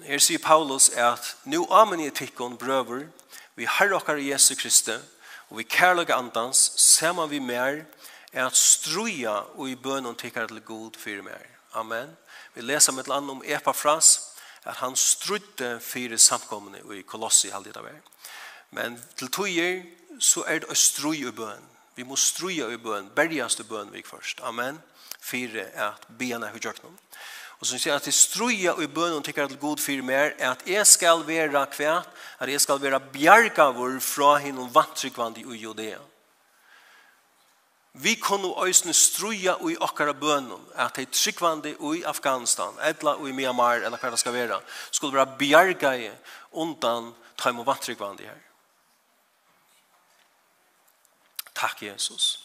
Her 0.00 0.18
sier 0.18 0.38
Paulus 0.38 0.88
at 0.88 1.36
«Nu 1.44 1.66
amen 1.70 2.00
i 2.00 2.10
tikkon, 2.10 2.56
brøver, 2.56 3.06
vi 3.54 3.64
har 3.64 3.92
okkar 3.92 4.16
Jesu 4.16 4.54
Kristi, 4.54 4.96
og 5.50 5.58
vi 5.58 5.62
kærlega 5.62 6.16
andans, 6.16 6.72
saman 6.76 7.30
vi 7.30 7.38
mer, 7.38 7.84
er 8.32 8.46
at 8.46 8.56
struja 8.56 9.30
og 9.30 9.68
i 9.68 9.74
bønnen 9.74 10.16
tikkar 10.16 10.46
til 10.46 10.60
god 10.60 10.96
fyrir 10.98 11.22
mer». 11.22 11.46
Amen. 11.74 12.16
Vi 12.54 12.60
leser 12.60 12.92
med 12.92 13.04
et 13.04 13.08
land 13.08 13.30
om 13.30 13.42
Epafras, 13.44 14.20
at 14.64 14.74
han 14.74 14.96
strudde 14.96 15.80
fyrir 15.80 16.16
samkommende 16.16 16.80
i 16.96 17.02
Kolossi 17.02 17.48
halvdita 17.48 17.80
vei. 17.80 17.94
Men 18.70 18.98
til 19.16 19.30
tøyer 19.30 19.82
så 20.18 20.44
er 20.48 20.62
det 20.62 20.70
å 20.70 20.76
strøy 20.76 21.26
i 21.28 21.34
bøn. 21.34 21.68
Vi 21.96 22.06
må 22.06 22.16
strøy 22.16 22.62
i 22.64 22.80
bøn, 22.80 23.10
bergjast 23.14 23.60
i 23.60 23.68
bøn 23.68 23.92
vi 23.92 24.02
først. 24.06 24.40
Amen. 24.42 24.80
Fire 25.20 25.68
er 25.68 25.92
at 25.92 26.06
bena 26.18 26.48
er 26.48 26.56
høyjøkken. 26.56 26.96
Og 27.60 27.68
så 27.68 27.76
sier 27.76 27.98
at 27.98 28.06
det 28.08 28.14
strøya 28.16 28.72
i 28.80 28.88
bøn 28.88 29.18
og 29.18 29.24
tykker 29.24 29.50
til 29.50 29.60
god 29.60 29.82
fyr 29.84 30.00
mer 30.02 30.32
er 30.38 30.54
at 30.54 30.62
jeg 30.66 30.86
skal 30.88 31.26
være 31.28 31.66
kvært, 31.74 32.08
at 32.40 32.48
jeg 32.48 32.60
skal 32.64 32.80
være 32.80 33.02
bjergavur 33.12 33.98
fra 34.00 34.38
hinn 34.40 34.58
og 34.62 34.72
vantrykvand 34.74 35.42
i 35.42 35.58
Judea. 35.60 36.00
Vi 37.92 38.14
kunne 38.14 38.54
øyne 38.64 38.94
struja 38.94 39.56
i 39.68 39.76
okkara 39.76 40.12
bønnen, 40.12 40.62
at 40.74 40.96
de 40.96 41.04
tryggvande 41.04 41.74
i 41.74 42.02
Afghanistan, 42.02 42.74
eller 42.80 43.26
i 43.26 43.32
Myanmar, 43.32 43.82
eller 43.82 43.98
hva 43.98 44.10
det 44.10 44.20
skal 44.22 44.32
være, 44.32 44.60
skulle 44.90 45.18
være 45.18 45.36
bjerga 45.38 45.96
i 45.98 46.10
undan 46.52 47.10
taim 47.36 47.58
og 47.58 47.66
vantrykvande 47.66 48.24
her. 48.24 48.38
Takk, 51.60 51.82
Jesus. 51.82 52.40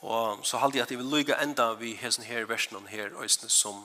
Og 0.00 0.40
så 0.42 0.58
halde 0.58 0.76
jeg 0.76 0.82
at 0.82 0.90
jeg 0.90 0.98
vil 0.98 1.12
lykke 1.18 1.36
enda 1.42 1.68
vi 1.78 1.92
hesen 1.94 2.24
her 2.26 2.48
versen 2.50 2.88
her, 2.90 3.12
øyne 3.14 3.50
som 3.50 3.84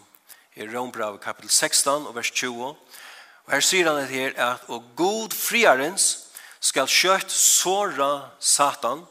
er 0.55 0.71
Rombrave 0.73 1.19
kapitel 1.21 1.49
16 1.49 2.07
og 2.07 2.15
vers 2.15 2.31
20. 2.31 2.65
Og 3.45 3.51
her 3.53 3.61
sier 3.61 3.85
han 3.87 4.01
det 4.01 4.09
her 4.09 4.33
at 4.51 4.65
«Og 4.67 4.83
god 4.95 5.35
friarens 5.37 6.25
skal 6.59 6.87
kjøtt 6.89 7.31
såra 7.31 8.29
Satan 8.39 9.05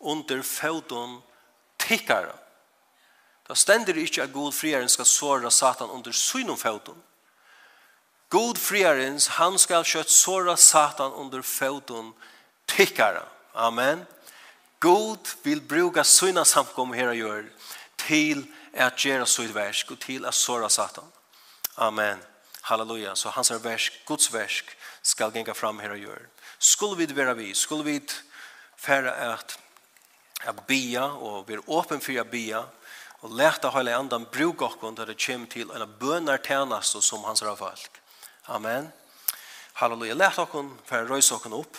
under 0.00 0.42
fødon 0.42 1.20
tikkara». 1.78 2.38
Da 3.48 3.54
stender 3.54 3.92
det 3.92 4.08
ikke 4.08 4.22
at 4.22 4.32
god 4.32 4.52
friarens 4.52 4.96
skal 4.96 5.06
såra 5.06 5.50
Satan 5.50 5.90
under 5.90 6.12
synum 6.12 6.56
fødon. 6.56 7.02
God 8.30 8.56
friarens, 8.56 9.26
han 9.26 9.58
skal 9.58 9.84
kjøtt 9.84 10.10
såra 10.10 10.56
Satan 10.56 11.12
under 11.12 11.42
fødon 11.42 12.14
tikkara. 12.66 13.28
Amen. 13.54 13.98
Amen. 13.98 14.06
God 14.80 15.28
vil 15.42 15.60
bruka 15.60 16.04
sina 16.04 16.44
samkom 16.44 16.92
her 16.92 17.12
gör 17.12 17.44
till 17.96 18.46
til 18.96 19.10
at 19.12 19.28
så 19.28 19.42
ett 19.42 19.54
versk 19.54 19.90
og 19.90 20.00
til 20.00 20.24
at 20.24 20.34
såra 20.34 20.68
Satan. 20.68 21.04
Amen. 21.76 22.18
Halleluja. 22.62 23.14
Så 23.14 23.28
hans 23.28 23.50
versk, 23.50 23.92
Guds 24.06 24.32
versk, 24.32 24.64
skal 25.02 25.32
genga 25.32 25.52
fram 25.54 25.78
her 25.78 25.90
og 25.90 25.98
gör. 25.98 26.26
Skulle 26.58 26.96
vi 26.96 27.16
være 27.16 27.36
vi, 27.36 27.54
skulle 27.54 27.84
vi 27.84 28.00
färra 28.76 29.12
at 29.34 29.58
att 30.40 30.66
bia 30.66 31.04
og 31.04 31.48
vi 31.48 31.54
är 31.54 31.78
öppen 31.78 32.00
för 32.00 32.20
att 32.20 32.30
bia 32.30 32.64
og 33.20 33.30
lätta 33.30 33.70
hele 33.70 33.96
andan 33.96 34.26
bruka 34.32 34.64
och 34.64 34.98
när 34.98 35.06
det 35.06 35.26
kommer 35.26 35.46
til 35.46 35.70
en 35.70 35.94
bønner 36.00 36.38
tjänast 36.38 37.02
som 37.02 37.24
hans 37.24 37.40
folk. 37.40 37.90
Amen. 38.44 38.92
Halleluja. 39.72 40.14
Leta 40.14 40.42
okkon 40.42 40.78
for 40.84 40.96
å 40.96 41.08
røyse 41.08 41.34
okkon 41.34 41.52
upp. 41.52 41.76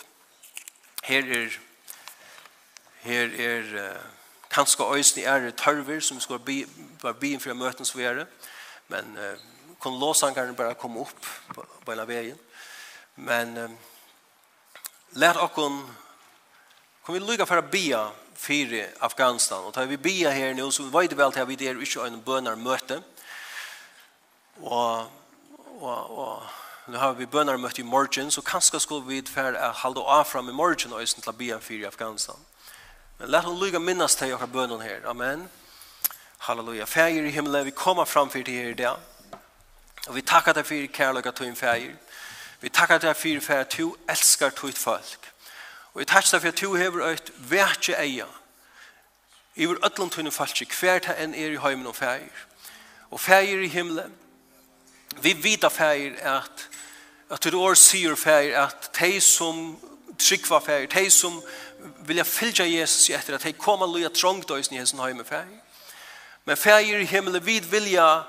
Her 1.02 1.22
er 1.22 1.58
Her 3.02 3.32
er 3.40 3.70
kanskje 4.52 4.84
øyne 4.84 5.24
er 5.24 5.50
tørver 5.50 6.00
som 6.00 6.20
skal 6.20 6.38
be, 6.38 6.66
bare 7.02 7.14
be 7.14 7.40
for 7.40 7.54
møten 7.54 7.84
som 7.84 8.00
vi 8.00 8.04
er. 8.04 8.24
Men 8.88 9.16
uh, 9.18 9.38
kun 9.80 9.98
låsangeren 9.98 10.56
bare 10.56 10.74
komme 10.74 11.00
opp 11.00 11.26
på, 11.54 11.64
på 11.84 11.92
en 11.92 12.00
av 12.00 12.08
veien. 12.08 12.38
Men 13.16 13.56
uh, 13.58 13.70
lær 15.12 15.40
okkon 15.42 15.80
kan 17.06 17.14
vi 17.14 17.20
lykke 17.20 17.46
for 17.46 17.58
å 17.58 17.70
be 17.70 17.86
for 18.38 18.76
Afghanistan. 19.00 19.64
Og 19.64 19.74
tar 19.74 19.90
vi 19.90 19.96
be 19.96 20.14
her 20.30 20.54
nå, 20.54 20.70
så 20.70 20.86
vet 20.92 21.10
vi 21.10 21.18
vel 21.18 21.32
til 21.32 21.42
at 21.42 21.48
vi 21.48 21.56
der 21.58 21.80
ikke 21.80 22.06
en 22.06 22.22
bønner 22.22 22.54
møte. 22.56 23.02
Og, 24.62 25.08
og, 25.80 26.18
og 26.18 26.42
Nu 26.86 26.98
har 26.98 27.12
vi 27.14 27.26
bønner 27.30 27.56
møtt 27.56 27.78
i 27.78 27.82
morgen, 27.86 28.30
så 28.30 28.42
kanskje 28.42 28.80
skulle 28.82 29.06
vi 29.06 29.20
for 29.22 29.54
å 29.54 29.68
holde 29.84 30.02
av 30.02 30.24
fram 30.26 30.48
i 30.50 30.52
morgen 30.52 30.92
og 30.92 31.06
til 31.06 31.30
å 31.30 31.34
bia 31.38 31.58
fire 31.62 31.86
Afghanistan. 31.86 32.40
Men 33.22 33.30
lät 33.30 33.44
hon 33.44 33.60
lyga 33.60 33.78
minnast 33.78 34.18
til 34.18 34.34
och 34.34 34.48
bønnen 34.48 34.80
her. 34.80 35.00
Amen. 35.06 35.48
Halleluja. 36.38 36.86
Fäger 36.86 37.22
i 37.22 37.30
himmelen, 37.30 37.64
vi 37.64 37.70
kommer 37.70 38.04
fram 38.04 38.30
for 38.30 38.42
til 38.42 38.54
her 38.54 38.68
i 38.68 38.74
dag. 38.74 38.96
Og 40.06 40.14
vi 40.14 40.22
tackar 40.22 40.52
deg 40.52 40.66
for 40.66 40.86
kärlek 40.86 41.34
til 41.36 41.54
du 41.54 41.66
är. 41.66 41.96
Vi 42.60 42.68
tackar 42.68 42.98
deg 42.98 43.16
for 43.16 43.40
för 43.40 43.60
att 43.60 43.70
du 43.70 43.94
älskar 44.08 44.50
ditt 44.50 44.78
folk. 44.78 45.32
Og 45.94 46.00
vi 46.00 46.04
tackar 46.04 46.30
deg 46.30 46.40
for 46.40 46.48
at 46.48 46.60
du 46.60 46.76
har 46.76 47.12
ett 47.12 47.30
värde 47.38 47.94
eja. 47.94 48.26
I 49.54 49.66
vår 49.66 49.78
ödlom 49.84 50.10
tunne 50.10 50.30
falsk, 50.30 50.68
kvärt 50.68 51.04
här 51.04 51.14
en 51.14 51.34
er 51.34 51.50
i 51.50 51.56
heimen 51.56 51.86
og 51.86 51.96
fäger. 51.96 52.46
Og 53.10 53.20
fäger 53.20 53.62
i 53.62 53.68
himmelen, 53.68 54.12
Vi 55.20 55.32
vita 55.32 55.68
fægir 55.68 56.16
at 56.22 56.68
at 57.30 57.44
du 57.44 57.58
år 57.58 57.74
sier 57.74 58.14
fægir 58.14 58.56
at 58.56 58.90
de 59.00 59.20
som 59.20 59.78
tryggva 60.18 60.58
fægir, 60.58 60.86
de 60.86 61.10
som 61.10 61.42
vilja 62.06 62.24
fylgja 62.24 62.66
Jesus 62.66 63.10
etter 63.10 63.34
at 63.34 63.44
hei 63.46 63.52
koma 63.52 63.86
loja 63.86 64.10
trångt 64.10 64.50
oss 64.50 64.70
i 64.72 64.78
hessen 64.78 65.00
heime 65.00 65.24
fæg. 65.24 65.48
Men 66.44 66.56
fægir 66.56 66.98
i 66.98 67.06
himmelen 67.06 67.46
vid 67.46 67.68
vilja 67.70 68.22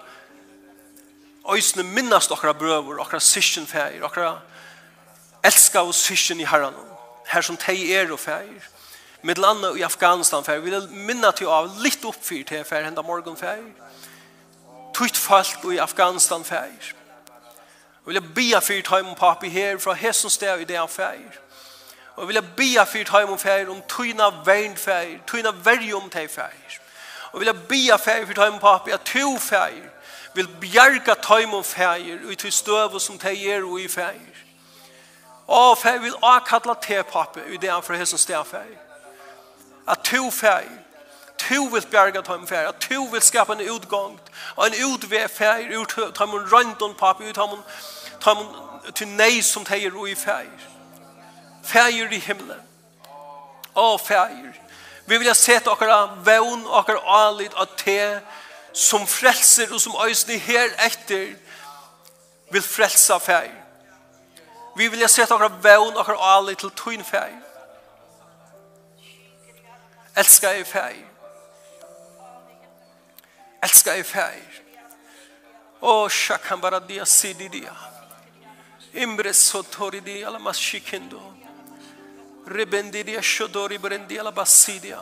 oisne 1.44 1.84
minnast 1.84 2.32
okra 2.32 2.54
brøver, 2.54 3.00
okra 3.00 3.20
sysken 3.20 3.68
fægir, 3.68 4.04
okra 4.04 4.40
elska 5.44 5.80
og 5.80 5.94
sysken 5.94 6.40
i 6.40 6.46
herran, 6.46 6.76
her 7.28 7.42
som 7.42 7.58
tei 7.58 7.92
er 7.94 8.12
og 8.12 8.20
fægir. 8.20 8.70
Med 9.22 9.36
landet 9.36 9.78
i 9.78 9.82
Afghanistan 9.82 10.44
fægir, 10.44 10.60
vilja 10.60 10.82
minna 10.90 11.32
til 11.32 11.48
av 11.48 11.70
litt 11.82 12.06
oppfyr 12.06 12.44
til 12.44 12.66
fægir 12.66 12.90
henda 12.90 13.02
morgon 13.02 13.38
fægir. 13.38 13.74
Tutt 14.94 15.18
folk 15.18 15.66
i 15.74 15.78
Afghanistan 15.78 16.44
fægir. 16.44 16.94
Vilja 18.06 18.22
bia 18.36 18.60
fyrt 18.60 18.88
heim 18.88 19.16
papi 19.16 19.50
her 19.50 19.78
fra 19.78 19.94
hessen 19.94 20.30
sted 20.30 20.60
i 20.60 20.64
det 20.64 20.78
han 20.78 20.90
fægir 20.90 21.43
Og 22.16 22.28
vil 22.28 22.34
jeg 22.34 22.46
bia 22.58 22.84
fyrt 22.84 23.10
heim 23.10 23.30
om 23.30 23.40
feir, 23.40 23.70
om 23.70 23.82
tøyna 23.90 24.30
vern 24.46 24.78
feir, 24.78 25.18
tøyna 25.28 25.50
verje 25.66 25.96
om 25.98 26.10
teg 26.10 26.30
feir. 26.30 26.78
Og 27.32 27.40
vil 27.40 27.50
jeg 27.50 27.68
bia 27.70 27.96
fyrt 27.98 28.38
heim 28.38 28.54
om 28.54 28.60
papi, 28.60 28.92
at 28.94 29.06
to 29.06 29.38
feir 29.42 29.90
vil 30.34 30.48
bjerga 30.62 31.16
tøym 31.22 31.54
om 31.54 31.64
feir, 31.64 32.20
og 32.26 32.46
i 32.46 32.52
støv 32.52 33.00
som 33.00 33.18
teg 33.20 33.42
er 33.46 33.66
og 33.66 33.80
i 33.82 33.88
feir. 33.88 34.42
Og 35.48 35.78
feir 35.78 36.00
vil 36.00 36.16
akadla 36.24 36.76
te 36.82 37.02
papi, 37.04 37.42
i 37.50 37.58
det 37.58 37.72
han 37.72 37.84
fra 37.84 37.98
hesson 37.98 38.22
sted 38.22 38.46
feir. 38.46 38.78
At 39.90 40.06
to 40.06 40.30
feir, 40.32 40.70
to 41.38 41.64
vil 41.74 41.88
bjerga 41.92 42.22
tøym 42.22 42.46
feir, 42.48 42.70
at 42.70 42.78
to 42.90 43.04
vil 43.12 43.22
skapa 43.22 43.54
en 43.54 43.70
utgång, 43.70 44.20
og 44.56 44.68
en 44.68 44.78
utvei 44.94 45.26
feir, 45.28 45.74
ut 45.80 45.98
tøym 46.14 46.38
røyndon 46.54 46.94
papi, 46.94 47.30
ut 47.30 47.36
tøym 47.36 47.58
tøym 48.22 48.46
tøym 48.94 49.18
tøym 49.18 49.18
tøym 49.18 49.66
tøym 49.66 49.66
tøym 49.66 49.66
tøym 49.66 50.06
i 50.06 50.16
tøym 50.16 50.73
Färger 51.64 52.14
i 52.14 52.18
himlen. 52.18 52.62
Åh, 53.74 53.98
färger. 53.98 54.62
Vi 55.06 55.18
vil 55.18 55.36
se 55.36 55.56
att 55.56 55.68
åkara 55.68 56.06
vän, 56.06 56.68
åkara 56.68 57.00
alit, 57.00 57.54
at 57.54 57.78
te 57.78 58.20
som 58.74 59.08
frelser 59.08 59.74
og 59.74 59.82
som 59.82 59.96
ösni 59.96 60.38
her 60.38 60.70
etter 60.86 61.36
vil 62.52 62.62
frelsa 62.62 63.20
färger. 63.20 63.64
Vi 64.76 64.88
vil 64.88 65.10
se 65.10 65.24
att 65.24 65.32
okkara 65.32 65.50
vän, 65.50 65.98
åkara 65.98 66.18
alit 66.18 66.60
till 66.60 66.70
tyn 66.70 67.04
färger. 67.04 67.42
Älska 70.16 70.58
er 70.58 70.64
färger. 70.64 71.08
Älska 73.62 73.98
er 73.98 74.04
färger. 74.04 74.62
han 75.82 76.10
shakambara 76.10 76.80
dia 76.80 77.06
sididia. 77.06 77.76
Imbre 78.94 79.34
sotori 79.34 80.00
dia 80.00 80.30
la 80.30 80.40
mashikindo. 80.40 81.18
Imbre 81.18 81.43
Rebendiria 82.46 83.22
shodori 83.22 83.78
berendia 83.78 84.24
la 84.24 84.32
bassidia. 84.32 85.00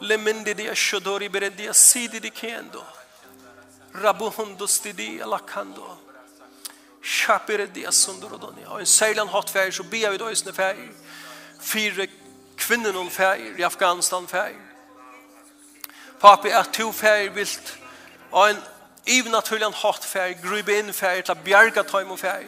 Le 0.00 0.16
mendiria 0.16 0.74
shodori 0.74 1.28
berendia 1.28 1.72
sidi 1.72 2.20
di 2.20 2.30
kendo. 2.30 2.84
Rabu 3.92 4.30
hundustidia 4.30 5.26
la 5.26 5.38
kando. 5.38 5.98
Shapirendia 7.02 7.90
sundurodonia. 7.90 8.68
Og 8.68 8.80
en 8.80 8.86
seilan 8.86 9.28
hot 9.28 9.50
fair 9.50 9.70
så 9.70 9.82
bia 9.82 10.10
vi 10.10 10.18
døysene 10.18 10.52
fair 10.52 10.76
fire 11.60 12.06
kvinnen 12.56 12.94
hon 12.94 13.10
fair 13.10 13.58
i 13.58 13.62
Afghanistan 13.62 14.28
fair 14.28 14.54
Papi, 16.20 16.48
at 16.48 16.72
to 16.72 16.92
fær 16.92 17.30
vilt. 17.30 17.78
Og 18.32 18.50
en 18.50 18.56
ivernaturlig 19.06 19.74
hatt 19.74 20.04
fær, 20.04 20.32
grubi 20.42 20.74
inn 20.78 20.92
fær, 20.92 21.20
til 21.22 21.32
a 21.32 21.36
bjerga 21.44 21.84
tøym 21.86 22.10
og 22.10 22.18
fær. 22.18 22.42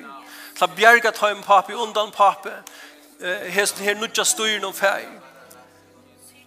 Til 0.56 0.64
a 0.64 0.68
bjerga 0.74 1.12
tøym 1.14 1.42
papi, 1.46 1.72
undan 1.78 2.10
papi. 2.10 2.50
Papi 2.50 2.89
hesten 3.20 3.84
her 3.84 3.94
nudja 3.94 4.24
styrin 4.24 4.64
om 4.64 4.74
fær. 4.74 5.06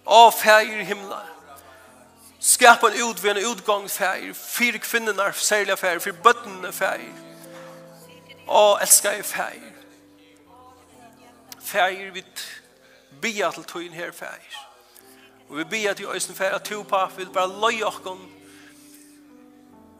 Av 0.06 0.32
fær 0.32 0.60
i 0.60 0.84
himla. 0.84 1.22
Skapa 2.40 2.90
en 2.90 3.10
utvän 3.10 3.36
utgång 3.36 3.88
fær. 3.90 4.34
Fyra 4.34 4.78
kvinnorna 4.78 5.32
särliga 5.32 5.76
fær. 5.76 5.98
Fyra 5.98 6.16
bøttene 6.24 6.72
fær. 6.72 7.00
Av 8.48 8.82
älskar 8.82 9.18
i 9.18 9.22
fær. 9.22 9.60
Fær 11.62 12.10
vid 12.12 12.44
bia 13.20 13.50
til 13.50 13.64
tøyn 13.64 13.92
her 13.92 14.12
fær. 14.12 14.64
Og 15.48 15.56
vi 15.56 15.64
bia 15.64 15.92
til 15.94 16.06
øysen 16.06 16.34
fæg 16.34 16.54
at 16.54 16.64
to 16.64 16.82
pap 16.82 17.18
vil 17.18 17.30
bara 17.30 17.46
løy 17.46 17.82
okkon 17.82 18.30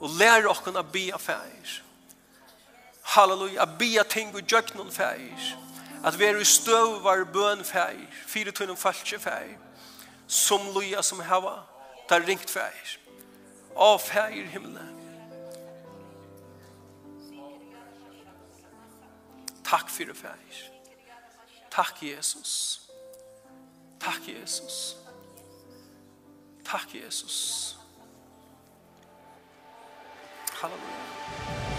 og 0.01 0.11
lære 0.19 0.49
okkon 0.49 0.77
a 0.77 0.83
bia 0.83 1.17
fæg. 1.17 1.81
Halleluja, 3.03 3.63
a 3.63 3.65
bia 3.79 4.03
ting 4.03 4.35
og 4.35 4.43
jöknon 4.53 4.91
fæg. 4.91 5.21
Halleluja 5.21 5.74
at 6.05 6.19
vi 6.19 6.25
er 6.25 6.37
i 6.37 6.45
støvar 6.45 7.25
bøn 7.33 7.65
fær, 7.65 7.97
fire 8.27 8.53
tunnen 8.53 8.77
falske 8.77 9.19
fær, 9.19 9.55
som 10.27 10.69
loja 10.75 11.03
som 11.03 11.21
hava, 11.21 11.63
tar 12.09 12.27
ringt 12.29 12.51
feir, 12.51 12.99
Av 13.77 13.99
feir 13.99 14.47
himmelen. 14.47 15.01
Takk 19.65 19.91
fyrir 19.91 20.15
feir. 20.15 20.61
Takk 21.71 22.03
Jesus. 22.03 22.81
Takk 23.99 24.29
Jesus. 24.29 24.97
Takk 26.65 26.95
Jesus. 26.95 27.77
Halleluja. 30.61 31.74